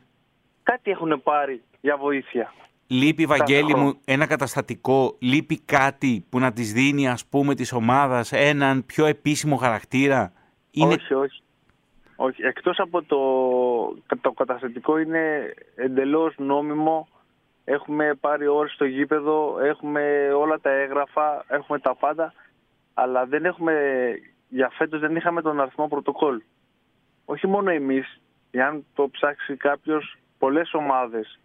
[0.63, 2.53] κάτι έχουν πάρει για βοήθεια.
[2.87, 3.85] Λείπει, Βαγγέλη χρόνο.
[3.85, 9.07] μου, ένα καταστατικό, λείπει κάτι που να της δίνει, ας πούμε, της ομάδας έναν πιο
[9.07, 10.33] επίσημο χαρακτήρα;
[10.71, 10.95] Είναι...
[10.95, 11.43] Όχι, όχι.
[12.17, 12.43] όχι.
[12.43, 17.09] Εκτός από το, το καταστατικό είναι εντελώς νόμιμο.
[17.65, 22.33] Έχουμε πάρει ώρες στο γήπεδο, έχουμε όλα τα έγγραφα, έχουμε τα πάντα.
[22.95, 23.75] Αλλά δεν έχουμε,
[24.49, 26.43] για φέτος δεν είχαμε τον αριθμό πρωτοκόλλ.
[27.25, 31.39] Όχι μόνο εμείς, εάν το ψάξει κάποιος, πολλές ομάδες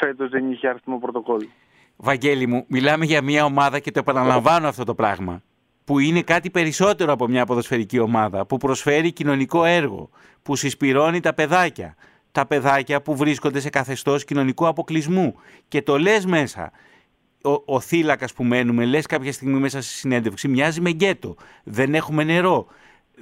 [0.00, 1.46] φέτος δεν είχε αριθμό πρωτοκόλλ.
[1.96, 5.42] Βαγγέλη μου, μιλάμε για μια ομάδα και το επαναλαμβάνω αυτό το πράγμα.
[5.84, 8.46] Που είναι κάτι περισσότερο από μια ποδοσφαιρική ομάδα.
[8.46, 10.10] Που προσφέρει κοινωνικό έργο.
[10.42, 11.96] Που συσπηρώνει τα παιδάκια.
[12.32, 15.34] Τα παιδάκια που βρίσκονται σε καθεστώς κοινωνικού αποκλεισμού.
[15.68, 16.70] Και το λες μέσα.
[17.44, 21.36] Ο, ο θύλακας που μένουμε, λες κάποια στιγμή μέσα στη συνέντευξη, μοιάζει με γκέτο.
[21.64, 22.66] Δεν έχουμε νερό.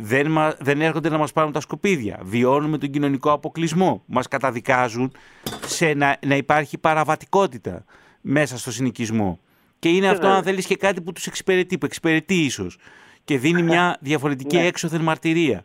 [0.01, 2.21] Δεν, μα, δεν έρχονται να μας πάρουν τα σκουπίδια.
[2.23, 4.03] Βιώνουμε τον κοινωνικό αποκλεισμό.
[4.07, 5.13] Μας καταδικάζουν
[5.67, 7.85] σε να, να υπάρχει παραβατικότητα
[8.21, 9.39] μέσα στο συνοικισμό.
[9.79, 10.37] Και είναι αυτό, Βέβαια.
[10.37, 12.79] αν θέλεις, και κάτι που τους εξυπηρετεί, που εξυπηρετεί ίσως.
[13.25, 14.67] Και δίνει μια διαφορετική Ναι.
[14.67, 15.65] έξωθεν μαρτυρία.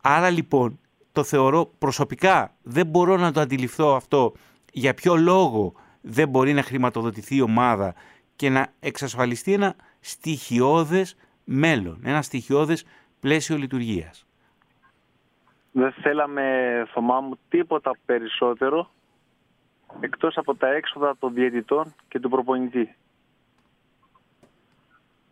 [0.00, 0.78] Άρα λοιπόν,
[1.12, 4.32] το θεωρώ προσωπικά, δεν μπορώ να το αντιληφθώ αυτό
[4.72, 7.94] για ποιο λόγο δεν μπορεί να χρηματοδοτηθεί η ομάδα
[8.36, 12.84] και να εξασφαλιστεί ένα στοιχειώδες μέλλον, ένα στοιχειώδες
[13.20, 14.24] πλαίσιο λειτουργίας.
[15.72, 16.42] Δεν θέλαμε,
[16.92, 18.90] Θωμά μου, τίποτα περισσότερο
[20.00, 22.94] εκτός από τα έξοδα των διαιτητών και του προπονητή.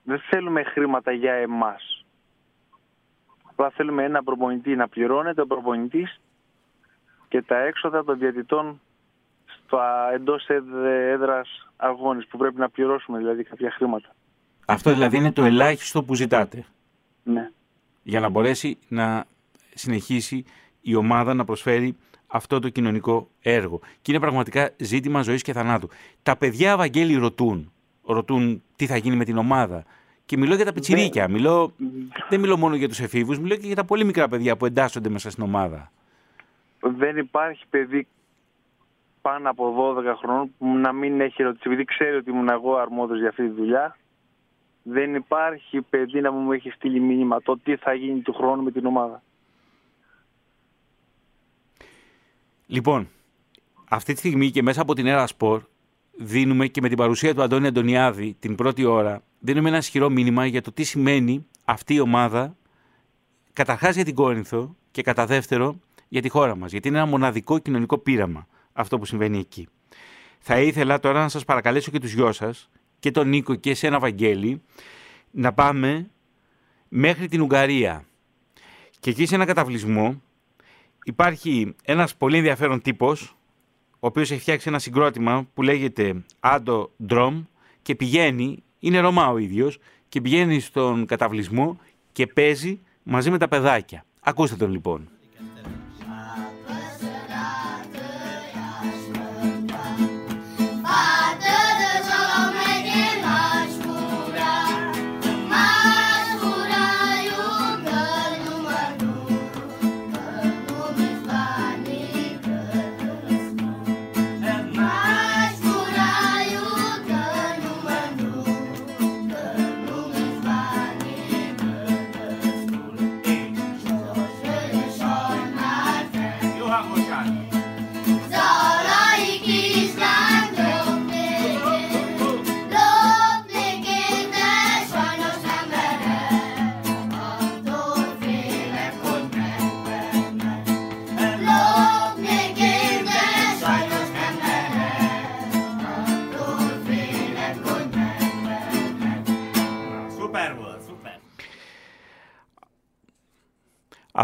[0.03, 2.05] Δεν θέλουμε χρήματα για εμάς.
[3.51, 6.21] Απλά θέλουμε ένα προπονητή να πληρώνεται ο προπονητής
[7.29, 8.81] και τα έξοδα των διαιτητών
[9.47, 9.79] στο
[10.13, 14.09] εντός έδ- έδρας αγώνης που πρέπει να πληρώσουμε δηλαδή κάποια χρήματα.
[14.67, 16.65] Αυτό δηλαδή είναι το ελάχιστο που ζητάτε
[17.23, 17.51] Ναι.
[18.09, 19.25] Για να μπορέσει να
[19.75, 20.45] συνεχίσει
[20.81, 23.81] η ομάδα να προσφέρει αυτό το κοινωνικό έργο.
[24.03, 25.89] Και είναι πραγματικά ζήτημα ζωής και θανάτου.
[26.23, 27.73] Τα παιδιά, Βαγγέλη, ρωτούν.
[28.05, 29.85] Ρωτούν τι θα γίνει με την ομάδα.
[30.25, 31.29] Και μιλώ για τα πιτσιρίκια.
[31.29, 31.73] Μιλώ,
[32.29, 35.09] δεν μιλώ μόνο για τους εφήβους, μιλώ και για τα πολύ μικρά παιδιά που εντάσσονται
[35.09, 35.91] μέσα στην ομάδα.
[36.81, 38.07] δεν υπάρχει παιδί
[39.21, 43.19] πάνω από 12 χρόνων που να μην έχει ρωτήσει, επειδή ξέρει ότι ήμουν εγώ αρμόδιος
[43.19, 43.97] για αυτή τη δουλειά,
[44.91, 48.71] δεν υπάρχει παιδί να μου έχει στείλει μήνυμα το τι θα γίνει του χρόνου με
[48.71, 49.23] την ομάδα.
[52.67, 53.09] Λοιπόν,
[53.89, 55.63] αυτή τη στιγμή και μέσα από την Έρα Σπορ
[56.17, 60.47] δίνουμε και με την παρουσία του Αντώνη Αντωνιάδη την πρώτη ώρα δίνουμε ένα ισχυρό μήνυμα
[60.47, 62.57] για το τι σημαίνει αυτή η ομάδα
[63.53, 66.71] καταρχάς για την Κόρινθο και κατά δεύτερο για τη χώρα μας.
[66.71, 69.69] Γιατί είναι ένα μοναδικό κοινωνικό πείραμα αυτό που συμβαίνει εκεί.
[70.39, 73.99] Θα ήθελα τώρα να σας παρακαλέσω και τους γιος σας και τον Νίκο και εσένα
[73.99, 74.63] Βαγγέλη
[75.31, 76.11] να πάμε
[76.89, 78.05] μέχρι την Ουγγαρία.
[79.01, 80.23] Και εκεί σε ένα καταβλισμό
[81.05, 83.37] υπάρχει ένας πολύ ενδιαφέρον τύπος
[84.01, 87.45] ο οποίος έχει φτιάξει ένα συγκρότημα που λέγεται Άντο Drum
[87.83, 91.81] και πηγαίνει, είναι Ρωμά ο ίδιος και πηγαίνει στον καταβλισμό
[92.13, 94.05] και παίζει μαζί με τα παιδάκια.
[94.21, 95.09] Ακούστε τον λοιπόν.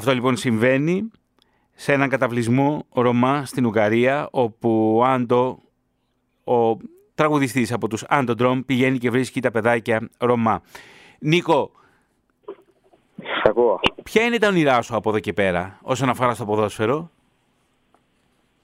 [0.05, 1.11] Αυτό λοιπόν συμβαίνει
[1.75, 5.59] σε έναν καταβλισμό Ρωμά στην Ουγγαρία, όπου ο Άντο,
[6.45, 6.77] ο
[7.15, 10.63] τραγουδιστής από τους Άντο Ντρόμ, πηγαίνει και βρίσκει τα παιδάκια Ρωμά.
[11.19, 11.71] Νίκο,
[13.17, 13.81] Σ' ακούω.
[14.03, 17.11] ποια είναι τα όνειρά σου από εδώ και πέρα όσον αφορά στο ποδόσφαιρο,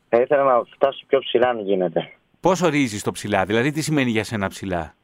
[0.09, 2.12] Θα ήθελα να φτάσω πιο ψηλά αν γίνεται.
[2.40, 4.94] πώς ορίζεις το ψηλά, δηλαδή τι σημαίνει για σένα ψηλά;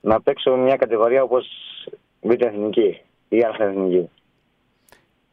[0.00, 1.46] Να παίξω μια κατηγορία όπως
[2.20, 4.08] β' εθνική ή α' εθνική.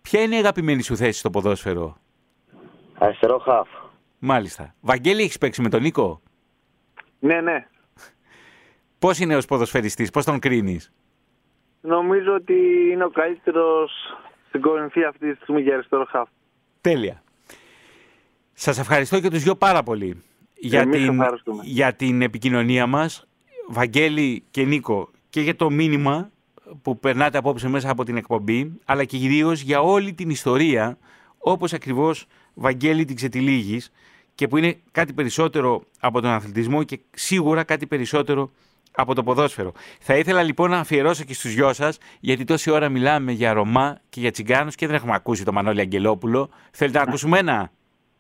[0.10, 1.98] Ποια είναι η αγαπημένη σου θέση στο ποδόσφαιρο,
[2.98, 3.68] Αριστερό χαφ.
[4.20, 4.76] μάλιστα.
[4.82, 6.22] Βαγγέλη, έχεις παίξει με τον Νίκο;
[7.20, 7.68] Ναι, ναι.
[9.00, 10.92] Πώς είναι ως ποδοσφαιριστής, πώς τον κρίνεις;
[11.82, 12.54] Νομίζω ότι
[12.92, 13.92] είναι ο καλύτερος
[14.48, 16.30] στην κορυφή αυτή τη στιγμή για αριστερό χαφ.
[16.82, 17.24] Τέλεια.
[18.54, 20.24] Σας ευχαριστώ και τους δυο πάρα πολύ
[20.56, 21.62] για Εμείς την, ευχαριστούμε.
[21.66, 23.28] για την επικοινωνία μας.
[23.70, 26.32] Βαγγέλη και Νίκο και για το μήνυμα
[26.82, 30.98] που περνάτε απόψε μέσα από την εκπομπή αλλά και κυρίω για όλη την ιστορία
[31.38, 33.92] όπως ακριβώς Βαγγέλη την ξετυλίγεις
[34.36, 38.52] και που είναι κάτι περισσότερο από τον αθλητισμό και σίγουρα κάτι περισσότερο
[38.92, 39.72] από το ποδόσφαιρο.
[40.00, 44.00] Θα ήθελα λοιπόν να αφιερώσω και στους δυο σας γιατί τόση ώρα μιλάμε για Ρωμά
[44.10, 46.50] και για Τσιγκάνους και δεν έχουμε ακούσει το Μανώλη Αγγελόπουλο.
[46.72, 47.72] Θέλετε να ακούσουμε ένα;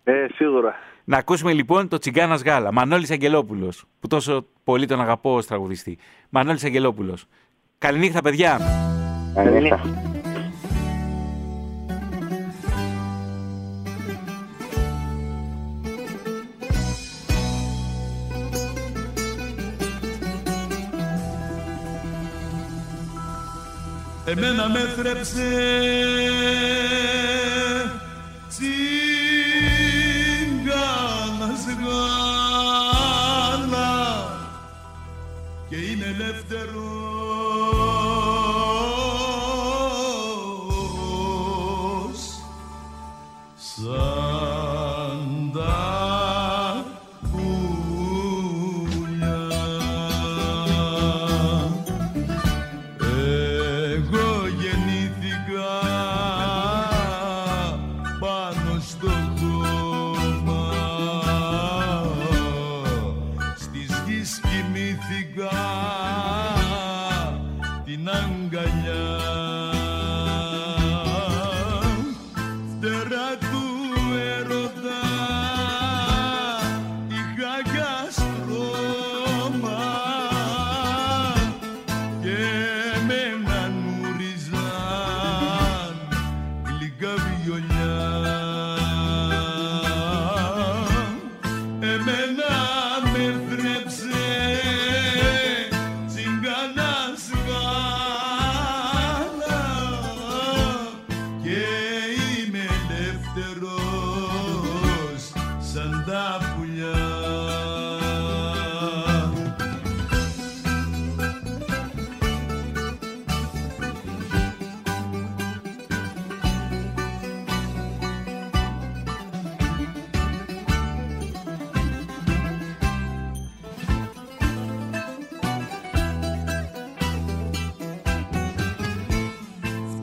[0.03, 0.75] Ε, σίγουρα.
[1.03, 2.71] Να ακούσουμε λοιπόν το Τσιγκάνας Γάλα.
[2.71, 5.97] Μανώλης Αγγελόπουλος, που τόσο πολύ τον αγαπώ ως τραγουδιστή.
[6.29, 7.25] Μανώλης Αγγελόπουλος.
[7.79, 8.59] Καληνύχτα παιδιά.
[9.33, 9.81] Καληνύχτα.
[24.25, 25.33] Εμένα με θρέψες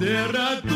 [0.04, 0.73] Tierra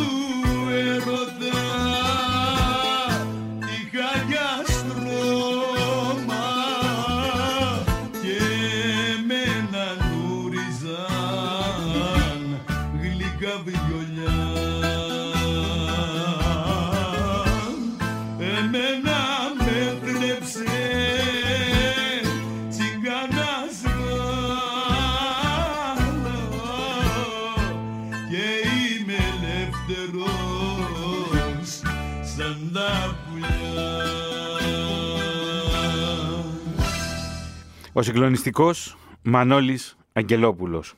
[37.99, 40.94] Ο συγκλονιστικός Μανώλης Αγγελόπουλος.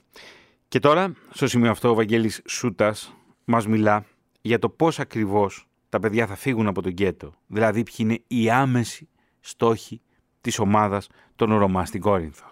[0.69, 4.05] Και τώρα, στο σημείο αυτό, ο Βαγγέλης Σούτας μας μιλά
[4.41, 7.35] για το πώς ακριβώς τα παιδιά θα φύγουν από τον γκέτο.
[7.47, 9.09] Δηλαδή, ποιοι είναι οι άμεσοι
[9.41, 10.03] στόχοι
[10.41, 12.51] της ομάδας των Ρωμά στην Κόρινθο.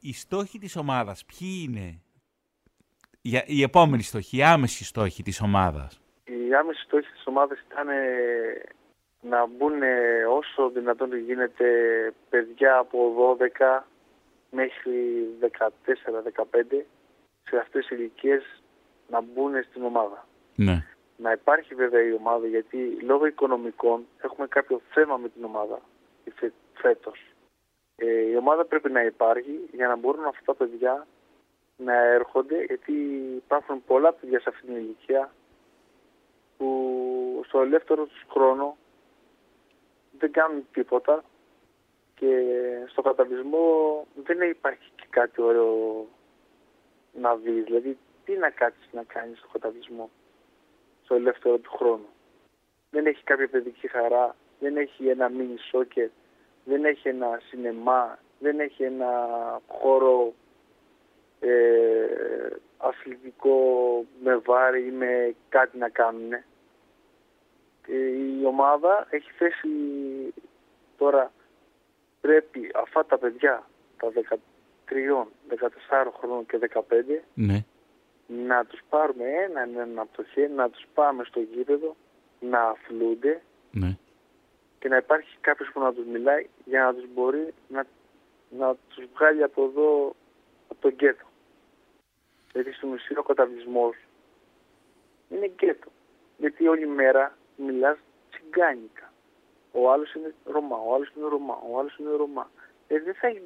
[0.00, 2.00] Οι στόχοι της ομάδας, ποιοι είναι;
[3.20, 6.00] Για- οι επόμενοι στόχοι, οι άμεσοι στόχοι της ομάδας.
[6.24, 7.92] Η άμεση στόχη της ομάδας ήταν ε,
[9.20, 11.68] να μπουν ε, όσο δυνατόν γίνεται
[12.30, 13.14] παιδιά από
[13.58, 13.80] 12
[14.50, 15.26] μέχρι
[15.86, 16.82] 14-15
[17.42, 18.62] σε αυτές τις ηλικίες
[19.08, 20.26] να μπουν στην ομάδα.
[20.54, 20.84] Ναι.
[21.16, 25.80] Να υπάρχει βέβαια η ομάδα γιατί λόγω οικονομικών έχουμε κάποιο θέμα με την ομάδα
[26.34, 27.20] φε- φέτος.
[27.96, 31.06] Ε, η ομάδα πρέπει να υπάρχει για να μπορούν αυτά τα παιδιά
[31.76, 32.92] να έρχονται γιατί
[33.36, 35.32] υπάρχουν πολλά παιδιά σε αυτήν την ηλικία
[36.56, 38.76] που στο ελεύθερο τους χρόνο
[40.18, 41.24] δεν κάνουν τίποτα
[42.14, 42.44] και
[42.86, 46.06] στο καταβλισμό δεν υπάρχει και κάτι ωραίο
[47.12, 47.64] να δεις.
[47.64, 50.10] Δηλαδή, τι να κάτσεις να κάνεις στο καταβλισμό
[51.04, 52.08] στο ελεύθερο του χρόνου.
[52.90, 56.08] Δεν έχει κάποια παιδική χαρά, δεν έχει ένα μίνι σόκερ,
[56.64, 59.10] δεν έχει ένα σινεμά, δεν έχει ένα
[59.66, 60.34] χώρο
[61.40, 61.48] ε,
[62.76, 63.58] αθλητικό
[64.22, 66.32] με βάρη ή με κάτι να κάνουν.
[67.90, 67.96] Ε,
[68.40, 69.68] η ομάδα έχει θέσει
[70.96, 71.32] τώρα
[72.20, 73.66] πρέπει αυτά τα παιδιά
[73.96, 74.08] τα
[74.88, 76.82] 13, 14 χρόνων και 15
[77.34, 77.64] Ναι.
[78.26, 81.96] να τους πάρουμε έναν έναν από το χέρι, να τους πάμε στο γήπεδο,
[82.40, 83.96] να αθλούνται Ναι.
[84.78, 87.84] και να υπάρχει κάποιος που να τους μιλάει για να τους μπορεί να,
[88.50, 90.14] να τους βγάλει από εδώ,
[90.68, 91.24] από τον γκέτο.
[92.52, 93.96] Γιατί στην ουσία ο καταβλισμός
[95.30, 95.88] είναι γκέτο.
[96.38, 97.98] Γιατί όλη μέρα μιλάς
[98.30, 99.12] τσιγκάνικα.
[99.72, 102.50] Ο άλλος είναι Ρωμά, ο άλλος είναι Ρωμά, ο άλλος είναι Ρωμά.
[102.88, 103.42] Ε, δεν θα έχει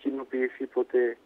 [0.00, 1.16] κοινοποιηθεί ποτέ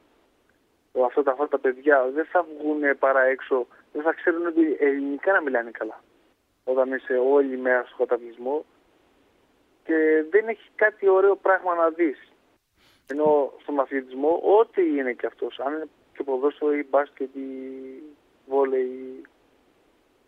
[0.92, 2.10] ο- αυτά τα, αυτά τα παιδιά.
[2.14, 6.02] Δεν θα βγουν παρά έξω, δεν θα ξέρουν ότι ελληνικά να μιλάνε καλά.
[6.64, 8.64] Όταν είσαι όλη μέρα στο καταβλισμό
[9.84, 12.32] και δεν έχει κάτι ωραίο πράγμα να δεις.
[13.10, 17.48] Ενώ στον αθλητισμό, ό,τι είναι και αυτός, αν είναι και ποδόσφαιρο ή μπάσκετ ή
[18.46, 19.22] βόλεϊ,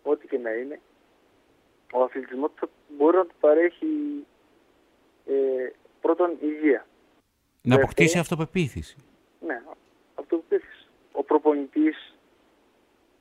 [0.03, 0.81] ό,τι και να είναι,
[1.93, 3.87] ο αθλητισμός θα μπορεί να του παρέχει
[5.27, 5.71] ε,
[6.01, 6.87] πρώτον υγεία.
[7.63, 7.83] Να Δεύτερο.
[7.83, 8.97] αποκτήσει αυτοπεποίθηση.
[9.41, 9.63] Ναι,
[10.15, 10.87] αυτοπεποίθηση.
[11.13, 12.15] Ο προπονητής,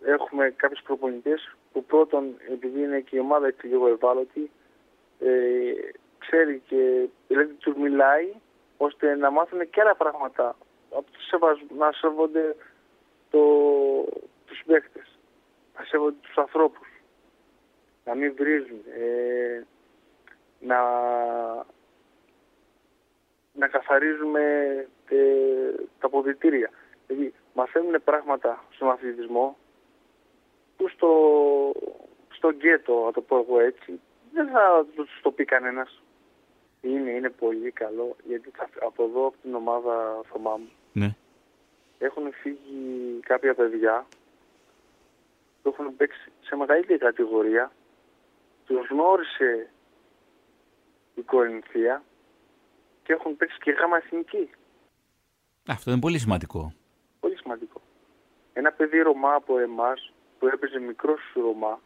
[0.06, 4.52] έχουμε κάποιους προπονητές που πρώτον, επειδή είναι και η ομάδα έτσι λίγο ευάλωτη,
[5.20, 5.30] ε,
[6.18, 8.34] ξέρει και δηλαδή τους μιλάει
[8.78, 10.56] ώστε να μάθουν και άλλα πράγματα,
[10.92, 12.56] από το σεβασ- να σέβονται
[13.30, 13.40] το,
[14.46, 15.18] τους παίχτες,
[15.78, 16.88] να σέβονται τους ανθρώπους,
[18.06, 19.64] να μην βρίζουν, ε,
[20.60, 20.78] να,
[23.54, 24.42] να καθαρίζουμε
[25.10, 26.70] ε, τα αποδητήρια.
[27.08, 29.58] Δηλαδή, μαθαίνουν πράγματα στον αθλητισμό
[30.78, 31.12] που στο,
[32.30, 34.00] στο γκέτο, να το πω εγώ έτσι,
[34.34, 36.02] δεν θα τους το πει κανένας.
[36.82, 41.16] Είναι, είναι πολύ καλό, γιατί θα- από εδώ, από την ομάδα Θωμά μου, Ναι.
[42.00, 44.06] έχουν φύγει κάποια παιδιά
[45.62, 47.72] που έχουν παίξει σε μεγαλύτερη κατηγορία.
[48.70, 49.70] Τους γνώρισε
[51.16, 52.04] η Κορινθία
[53.04, 54.50] και έχουν παίξει και γάμα εθνική.
[55.68, 56.74] Αυτό είναι πολύ σημαντικό.
[57.20, 57.82] Πολύ σημαντικό.
[58.54, 61.80] Ένα παιδί Ρωμά από εμάς που έπαιζε μικρός σου Ρωμά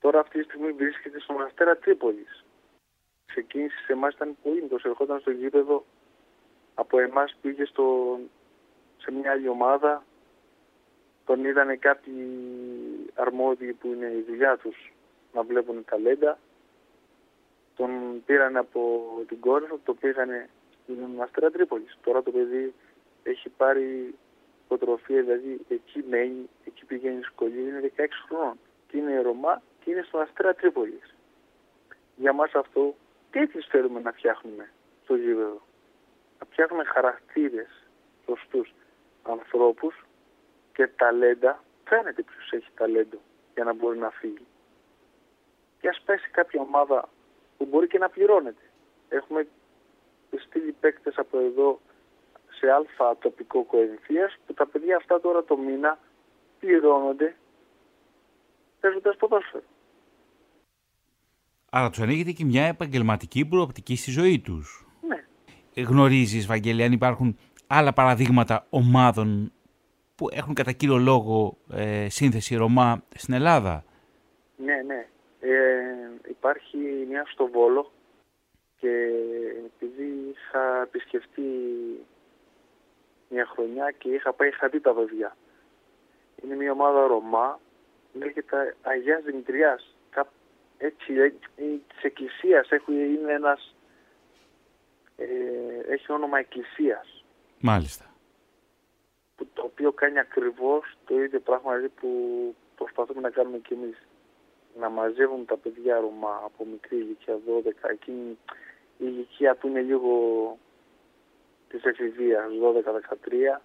[0.00, 2.44] τώρα αυτή τη στιγμή βρίσκεται στον Αστέρα Τρίπολης.
[3.26, 5.84] Ξεκίνησε σε εμάς ήταν πολύ ερχόταν στο γήπεδο
[6.74, 8.18] από εμάς πήγε στο,
[8.96, 10.04] σε μια άλλη ομάδα
[11.24, 12.26] τον είδανε κάποιοι
[13.14, 14.92] αρμόδιοι που είναι η δουλειά τους
[15.32, 16.38] να βλέπουν ταλέντα
[17.76, 20.48] τον πήραν από την Κόρινθο, το πήγανε
[20.82, 21.98] στην Αστέρα Τρίπολης.
[22.02, 22.74] Τώρα το παιδί
[23.22, 24.14] έχει πάρει
[24.64, 28.58] υποτροφία, δηλαδή εκεί μένει, εκεί πηγαίνει σχολείο, είναι 16 χρόνων.
[28.88, 31.14] Και είναι Ρωμά και είναι στον Αστέρα Τρίπολης.
[32.16, 32.94] Για μας αυτό
[33.30, 34.70] τέτοιους θέλουμε να φτιάχνουμε
[35.04, 35.62] στο γήπεδο;
[36.38, 37.88] Να φτιάχνουμε χαρακτήρες
[38.26, 38.74] σωστούς
[39.22, 40.04] ανθρώπους
[40.74, 41.62] και ταλέντα.
[41.84, 43.18] Φαίνεται ποιος έχει ταλέντο
[43.54, 44.46] για να μπορεί να φύγει.
[45.80, 47.08] Και ας πέσει κάποια ομάδα
[47.56, 48.64] που μπορεί και να πληρώνεται.
[49.08, 49.46] Έχουμε
[50.48, 51.80] στείλει παίκτες από εδώ
[52.58, 55.98] σε αλφα τοπικό Κορινθίας που τα παιδιά αυτά τώρα το μήνα
[56.60, 57.36] πληρώνονται
[58.80, 59.64] παίζοντας ποδόσφαιρο.
[61.70, 64.86] Άρα τους ανοίγεται και μια επαγγελματική προοπτική στη ζωή τους.
[65.08, 65.24] Ναι.
[65.82, 69.52] Γνωρίζεις, Βαγγέλη, αν υπάρχουν άλλα παραδείγματα ομάδων
[70.16, 73.84] που έχουν κατά κύριο λόγο ε, σύνθεση Ρωμά στην Ελλάδα.
[74.56, 75.06] Ναι, ναι.
[75.40, 76.76] Ε, υπάρχει
[77.08, 77.92] μια στο Βόλο
[78.76, 79.10] και
[79.64, 81.42] επειδή είχα επισκεφτεί
[83.28, 85.36] μια χρονιά και είχα πάει, είχα δει τα παιδιά.
[86.44, 87.60] Είναι μια ομάδα Ρωμά,
[88.12, 89.96] λέγεται Αγίας Δημητριάς.
[90.10, 90.32] Κά-
[90.78, 93.74] Έτσι, ε, ε, της εκκλησίας έχει, είναι ένας,
[95.16, 95.26] ε,
[95.92, 97.24] έχει όνομα εκκλησίας.
[97.60, 98.04] Μάλιστα.
[99.36, 102.10] Που, το οποίο κάνει ακριβώς το ίδιο πράγμα δηλαδή, που
[102.76, 104.06] προσπαθούμε να κάνουμε κι εμείς.
[104.78, 108.38] Να μαζεύουν τα παιδιά Ρωμά από μικρή ηλικία 12, εκείνη
[108.98, 110.12] η ηλικία που είναι λίγο
[111.68, 112.50] της εφηβείας,
[113.56, 113.62] 12-13,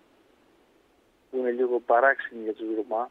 [1.29, 3.09] που είναι λίγο παράξενη για τους Ρωμά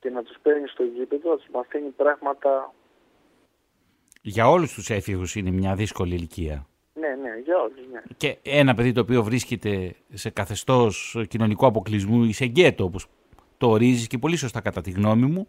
[0.00, 2.72] και να τους παίρνει στο γήπεδο, να τους μαθαίνει πράγματα,
[4.22, 6.66] Για όλους τους έφηβους είναι μια δύσκολη ηλικία.
[7.00, 8.02] Ναι, ναι, για όλους, ναι.
[8.16, 13.06] Και ένα παιδί το οποίο βρίσκεται σε καθεστώς κοινωνικού αποκλεισμού ή σε γκέτο, όπως
[13.58, 15.46] το ορίζεις και πολύ σωστά κατά τη γνώμη μου,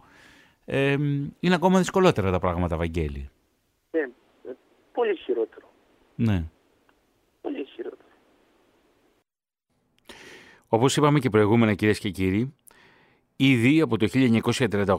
[0.66, 0.92] ε,
[1.40, 3.30] είναι ακόμα δυσκολότερα τα πράγματα, Βαγγέλη.
[3.92, 4.08] Ε, ε,
[4.92, 5.70] πολύ χειρότερο.
[6.16, 6.44] Ναι.
[7.42, 8.10] Πολύ χειρότερο.
[10.68, 12.54] Όπως είπαμε και προηγούμενα κυρίες και κύριοι,
[13.36, 14.08] ήδη από το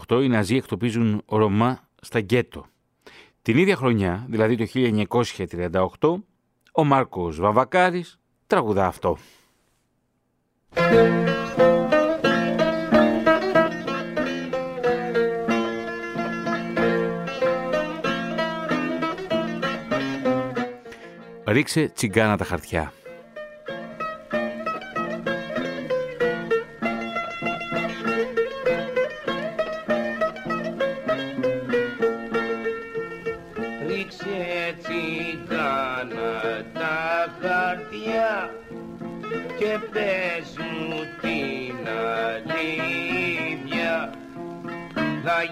[0.09, 2.67] 1938 οι Ναζί εκτοπίζουν Ρωμά στα γκέτο.
[3.43, 4.65] Την ίδια χρονιά, δηλαδή το
[6.01, 6.23] 1938,
[6.79, 9.17] ο Μάρκος Βαβακάρης τραγουδά αυτό.
[21.47, 22.93] Ρίξε τσιγκάνα τα χαρτιά.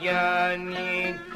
[0.03, 1.36] Θα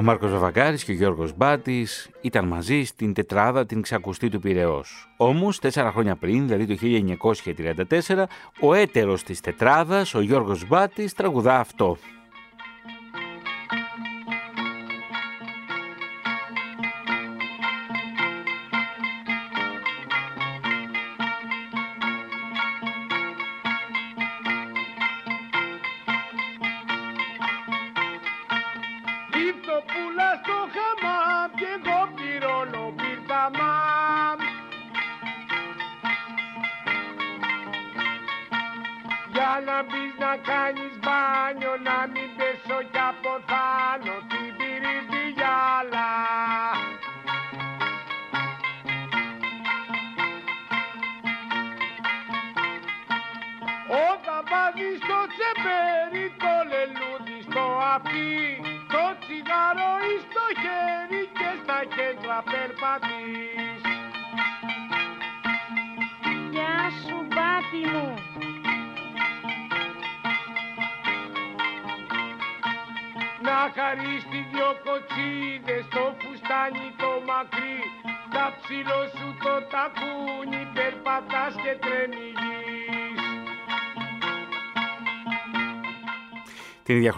[0.00, 5.12] Ο Μάρκος Βαβακάρης και ο Γιώργος Μπάτης ήταν μαζί στην τετράδα την ξακουστή του Πειραιός.
[5.16, 8.28] Όμως, τέσσερα χρόνια πριν, δηλαδή το 1934,
[8.60, 11.96] ο έτερος της τετράδας, ο Γιώργος Μπάτης, τραγουδά αυτό.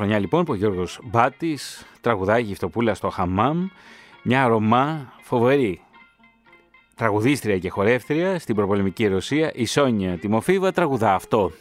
[0.03, 3.67] Χρονιά λοιπόν που ο Γιώργος Μπάτης τραγουδάει γυφτοπούλα στο Χαμάμ,
[4.23, 5.81] μια Ρωμά φοβερή
[6.95, 11.53] τραγουδίστρια και χορεύτρια στην προπολεμική Ρωσία, η Σόνια Τιμοφίβα τραγουδά αυτό.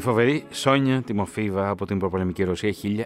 [0.00, 3.04] Η φοβερή Σόνια Τιμοφίβα από την προπολεμική Ρωσία 1932.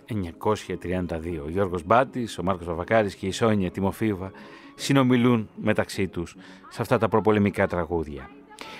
[1.44, 4.30] Ο Γιώργος Μπάτης, ο Μάρκος Βαβακάρης και η Σόνια Τιμοφίβα
[4.74, 6.36] συνομιλούν μεταξύ τους
[6.68, 8.30] σε αυτά τα προπολεμικά τραγούδια.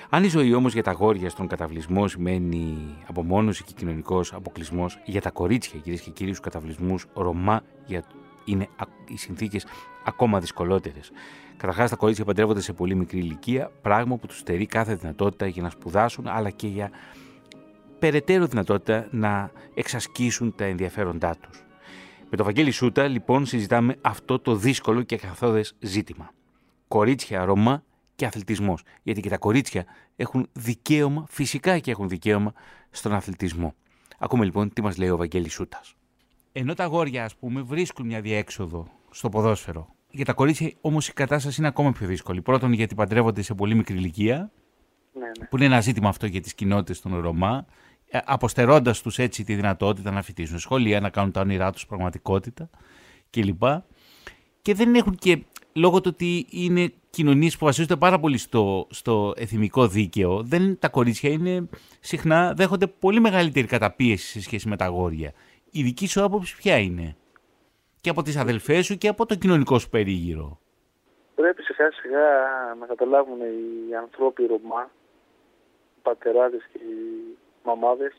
[0.08, 5.20] Αν η ζωή όμως για τα αγόρια στον καταβλισμό σημαίνει απομόνωση και κοινωνικός αποκλεισμός, για
[5.20, 8.04] τα κορίτσια κυρίες και κύριοι στους καταβλισμούς Ρωμά για...
[8.44, 9.66] είναι α- οι συνθήκες
[10.04, 11.12] ακόμα δυσκολότερες.
[11.56, 15.62] Καταρχάς τα κορίτσια παντρεύονται σε πολύ μικρή ηλικία, πράγμα που τους στερεί κάθε δυνατότητα για
[15.62, 16.90] να σπουδάσουν αλλά και για
[18.04, 21.64] περαιτέρω δυνατότητα να εξασκήσουν τα ενδιαφέροντά τους.
[22.30, 26.30] Με το Βαγγέλη Σούτα λοιπόν συζητάμε αυτό το δύσκολο και καθόδες ζήτημα.
[26.88, 27.84] Κορίτσια Ρωμά
[28.14, 28.82] και αθλητισμός.
[29.02, 29.84] Γιατί και τα κορίτσια
[30.16, 32.52] έχουν δικαίωμα, φυσικά και έχουν δικαίωμα
[32.90, 33.74] στον αθλητισμό.
[34.18, 35.94] Ακούμε λοιπόν τι μας λέει ο Βαγγέλης Σούτας.
[36.52, 39.94] Ενώ τα αγόρια, ας πούμε, βρίσκουν μια διέξοδο στο ποδόσφαιρο.
[40.10, 42.42] Για τα κορίτσια όμως η κατάσταση είναι ακόμα πιο δύσκολη.
[42.42, 44.50] Πρώτον γιατί παντρεύονται σε πολύ μικρή ηλικία,
[45.12, 45.46] Ναι, ναι.
[45.46, 47.82] που είναι ένα ζήτημα αυτό για τις κοινότητες των Ρωμά, ε,
[48.24, 52.70] αποστερώντας τους έτσι τη δυνατότητα να φοιτήσουν σχολεία, να κάνουν τα όνειρά τους πραγματικότητα
[53.30, 53.62] κλπ.
[54.62, 59.32] Και δεν έχουν και, λόγω του ότι είναι κοινωνίες που βασίζονται πάρα πολύ στο, στο
[59.36, 61.68] εθιμικό δίκαιο, δεν, τα κορίτσια είναι,
[62.00, 65.32] συχνά δέχονται πολύ μεγαλύτερη καταπίεση σε σχέση με τα αγόρια.
[65.70, 67.16] Η δική σου άποψη ποια είναι;
[68.00, 70.58] Και από τις αδελφές σου και από το κοινωνικό σου περίγυρο.
[71.34, 72.26] Πρέπει σιγά σιγά
[72.80, 74.90] να καταλάβουν οι ανθρώποι Ρωμά,
[75.96, 78.14] οι πατεράδες και οι μαμάδες,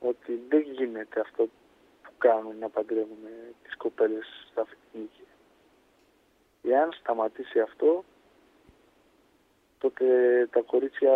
[0.00, 1.48] ότι δεν γίνεται αυτό
[2.02, 3.18] που κάνουν να παντρεύουν
[3.62, 5.26] τις κοπέλες στα αυτή την ηλικία.
[6.62, 8.04] Εάν σταματήσει αυτό,
[9.78, 10.06] τότε
[10.52, 11.12] τα κορίτσια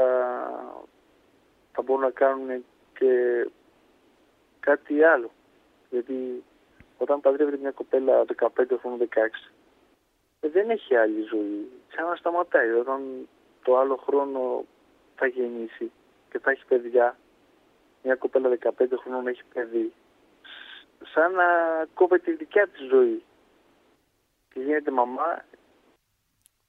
[1.72, 2.64] θα μπορούν να κάνουν
[2.98, 3.46] και
[4.60, 5.30] κάτι άλλο.
[5.90, 6.44] Γιατί
[6.98, 8.48] όταν παντρεύεται μια κοπέλα 15
[8.80, 9.52] χρόνων 16,
[10.40, 11.68] ε, δεν έχει άλλη ζωή.
[11.94, 12.70] Σαν να σταματάει.
[12.70, 13.28] Όταν
[13.62, 14.64] το άλλο χρόνο
[15.16, 15.90] θα γεννήσει
[16.30, 17.16] και θα έχεις παιδιά,
[18.02, 18.70] μια κοπέλα 15
[19.02, 19.92] χρόνων έχει παιδί,
[20.42, 21.44] σ- σαν να
[21.94, 23.22] κόβεται η δικιά της ζωή.
[24.52, 25.44] Και γίνεται μαμά,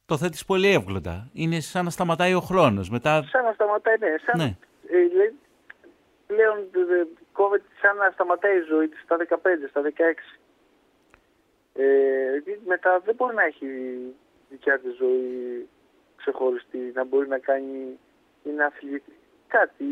[0.06, 1.30] Το θέτεις πολύ εύγλωτα.
[1.34, 2.90] Είναι σαν να σταματάει ο χρόνος.
[2.90, 4.16] Μετά σαν να σταματάει, ναι.
[4.26, 4.56] Σαν, Ναι.
[4.88, 5.34] ε, λέει,
[6.28, 10.38] πλέον ε, ε, κόβεται σαν να σταματάει η ζωή της στα 15, στα 16.
[11.74, 13.68] Ε, γιατί μετά δεν μπορεί να έχει
[14.50, 15.68] δικιά της ζωή
[16.16, 18.00] ξεχωριστή, να μπορεί να κάνει
[18.44, 19.16] ή να αθλητή
[19.48, 19.84] κάτι,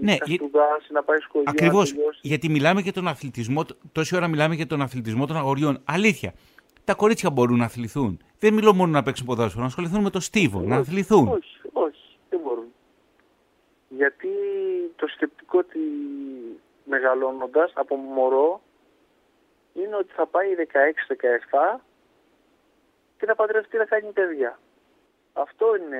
[0.00, 1.90] Ναι, να για- σπουδάσει, να πάει σχολείο, Ακριβώς.
[1.90, 2.20] να τελειώσεις.
[2.22, 5.80] Γιατί μιλάμε για τον αθλητισμό, τόση ώρα μιλάμε για τον αθλητισμό των αγοριών.
[5.84, 6.32] Αλήθεια.
[6.84, 8.20] Τα κορίτσια μπορούν να αθληθούν.
[8.38, 11.28] Δεν μιλώ μόνο να παίξουν ποδόσφαιρο, να ασχοληθούν με το στίβο, να Όχι, αθληθούν.
[11.28, 12.64] Όχι, όχι, δεν μπορούν.
[13.88, 14.28] Γιατί
[14.96, 15.78] το σκεπτικό ότι
[16.84, 18.60] μεγαλώνοντας από μωρό
[19.74, 21.80] είναι ότι θα πάει 16-17
[23.18, 24.58] και θα παντρευτεί να κάνει παιδιά.
[25.42, 25.98] Αυτό είναι,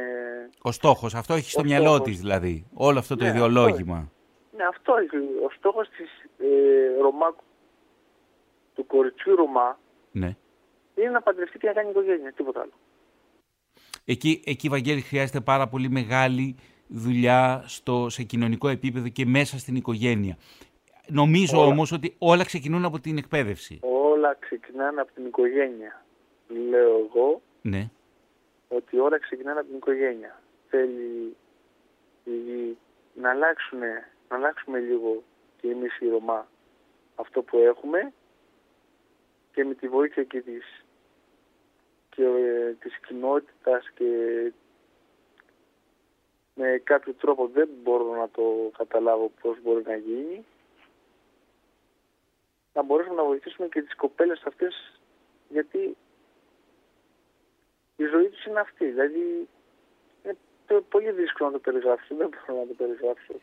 [0.62, 2.06] Ο στόχος, αυτό έχει στο Ο μυαλό στόχος.
[2.06, 2.66] της δηλαδή.
[2.74, 4.10] Όλο αυτό το Ναι, ιδεολόγημα.
[4.56, 6.08] ναι, αυτό είναι ο στόχος της
[6.38, 7.34] ε, Ρωμά,
[8.74, 9.78] του κοριτσιού Ρωμά
[10.12, 10.36] Ναι.
[10.94, 12.72] είναι να παντρευτεί και να κάνει οικογένεια, τίποτα άλλο.
[14.04, 19.74] Εκεί, εκεί, Βαγγέλη, χρειάζεται πάρα πολύ μεγάλη δουλειά στο, σε κοινωνικό επίπεδο και μέσα στην
[19.76, 20.36] οικογένεια.
[21.06, 21.66] Νομίζω Όλα.
[21.68, 23.78] όμως ότι όλα ξεκινούν από την εκπαίδευση.
[23.82, 26.04] Όλα ξεκινάνε από την οικογένεια.
[26.68, 27.90] Λέω εγώ Ναι.
[28.68, 30.40] Ότι όλα ξεκινάνε από την οικογένεια.
[30.68, 31.36] Θέλει
[32.24, 32.76] η-
[33.14, 35.22] να, αλλάξουνε, να αλλάξουμε λίγο
[35.60, 36.48] και εμείς οι Ρωμά
[37.14, 38.12] αυτό που έχουμε
[39.52, 40.84] και με τη βοήθεια και της,
[42.10, 44.04] και, ε, της κοινότητας και
[46.54, 50.44] με κάποιο τρόπο δεν μπορώ να το καταλάβω πώς μπορεί να γίνει
[52.72, 55.00] να μπορέσουμε να βοηθήσουμε και τις κοπέλες αυτές
[55.48, 55.96] γιατί
[58.02, 58.84] η ζωή τους είναι αυτή.
[58.86, 59.18] Δηλαδή
[60.24, 60.36] είναι
[60.66, 62.14] το- πολύ δύσκολο να το περιγράψω.
[62.14, 63.34] Δεν μπορώ να το περιγράψω.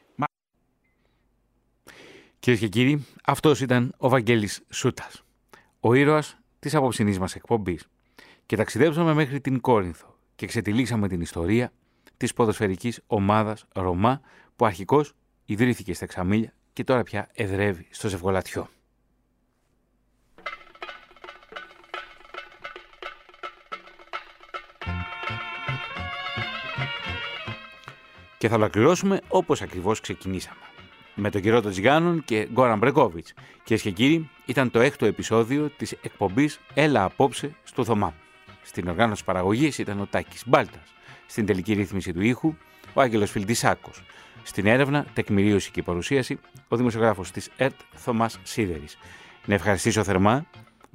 [2.39, 5.23] Κυρίες και κύριοι, αυτός ήταν ο Βαγγέλης Σούτας,
[5.79, 7.87] ο ήρωας της απόψινής μας εκπομπής.
[8.45, 11.71] Και ταξιδέψαμε μέχρι την Κόρινθο και ξετυλίξαμε την ιστορία
[12.17, 14.21] της ποδοσφαιρικής ομάδας Ρωμά
[14.55, 15.13] που αρχικώς
[15.45, 18.69] ιδρύθηκε στα Ξαμίλια και τώρα πια εδρεύει στο Ζευγολατιό.
[28.37, 30.59] Και θα ολοκληρώσουμε όπως ακριβώς ξεκινήσαμε.
[31.15, 33.33] Με τον καιρό των Τζιγάνων και Γκόραν Μπρεκόβιτς.
[33.63, 38.13] Κυρίες και κύριοι, ήταν το έκτο επεισόδιο της εκπομπής Έλα Απόψε στο Θωμά.
[38.61, 40.93] Στην οργάνωση παραγωγής ήταν ο Τάκης Μπάλτας.
[41.27, 42.55] Στην τελική ρύθμιση του ήχου,
[42.93, 44.03] ο Άγγελος Φιλτισάκος.
[44.43, 48.97] Στην έρευνα, τεκμηρίωση και παρουσίαση, ο δημοσιογράφος της ΕΡΤ Θωμάς Σίδερης.
[49.45, 50.45] Να ευχαριστήσω θερμά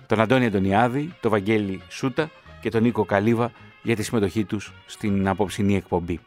[0.06, 2.30] τον Αντώνη Αντωνιάδη, τον Βαγγέλη Σούτα
[2.60, 6.20] και τον Νίκο Καλίβα για τη συμμετοχή τους στην απόψινή εκπομπή.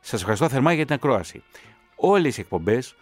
[0.00, 1.42] Σας ευχαριστώ θερμά για την ακρόαση.
[1.96, 2.94] Όλες οι εκπομπές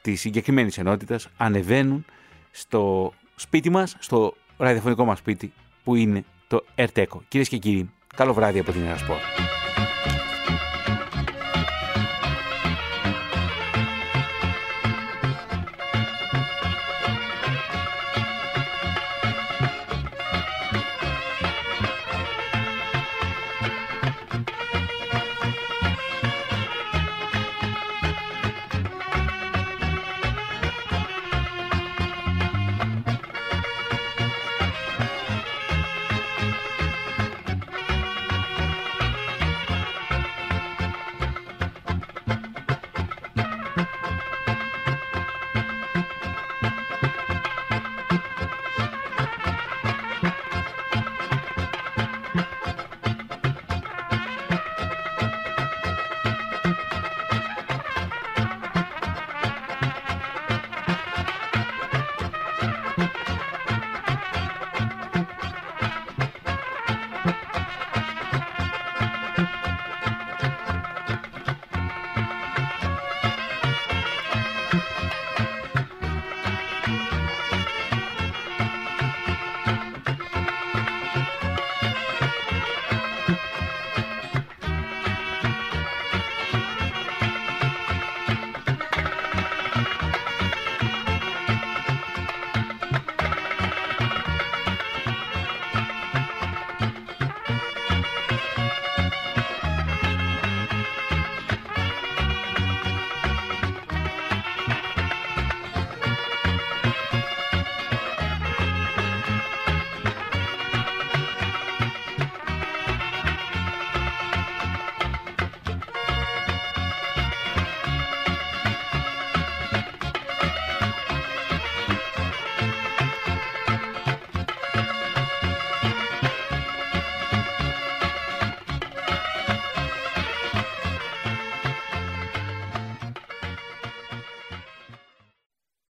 [0.00, 2.04] της συγκεκριμένης ενότητας ανεβαίνουν
[2.50, 5.52] στο σπίτι μας, στο ραδιοφωνικό μας σπίτι
[5.84, 7.22] που είναι το ΕΡΤΕΚΟ.
[7.28, 9.16] Κυρίες και κύριοι, καλό βράδυ από την Ερασπόρ.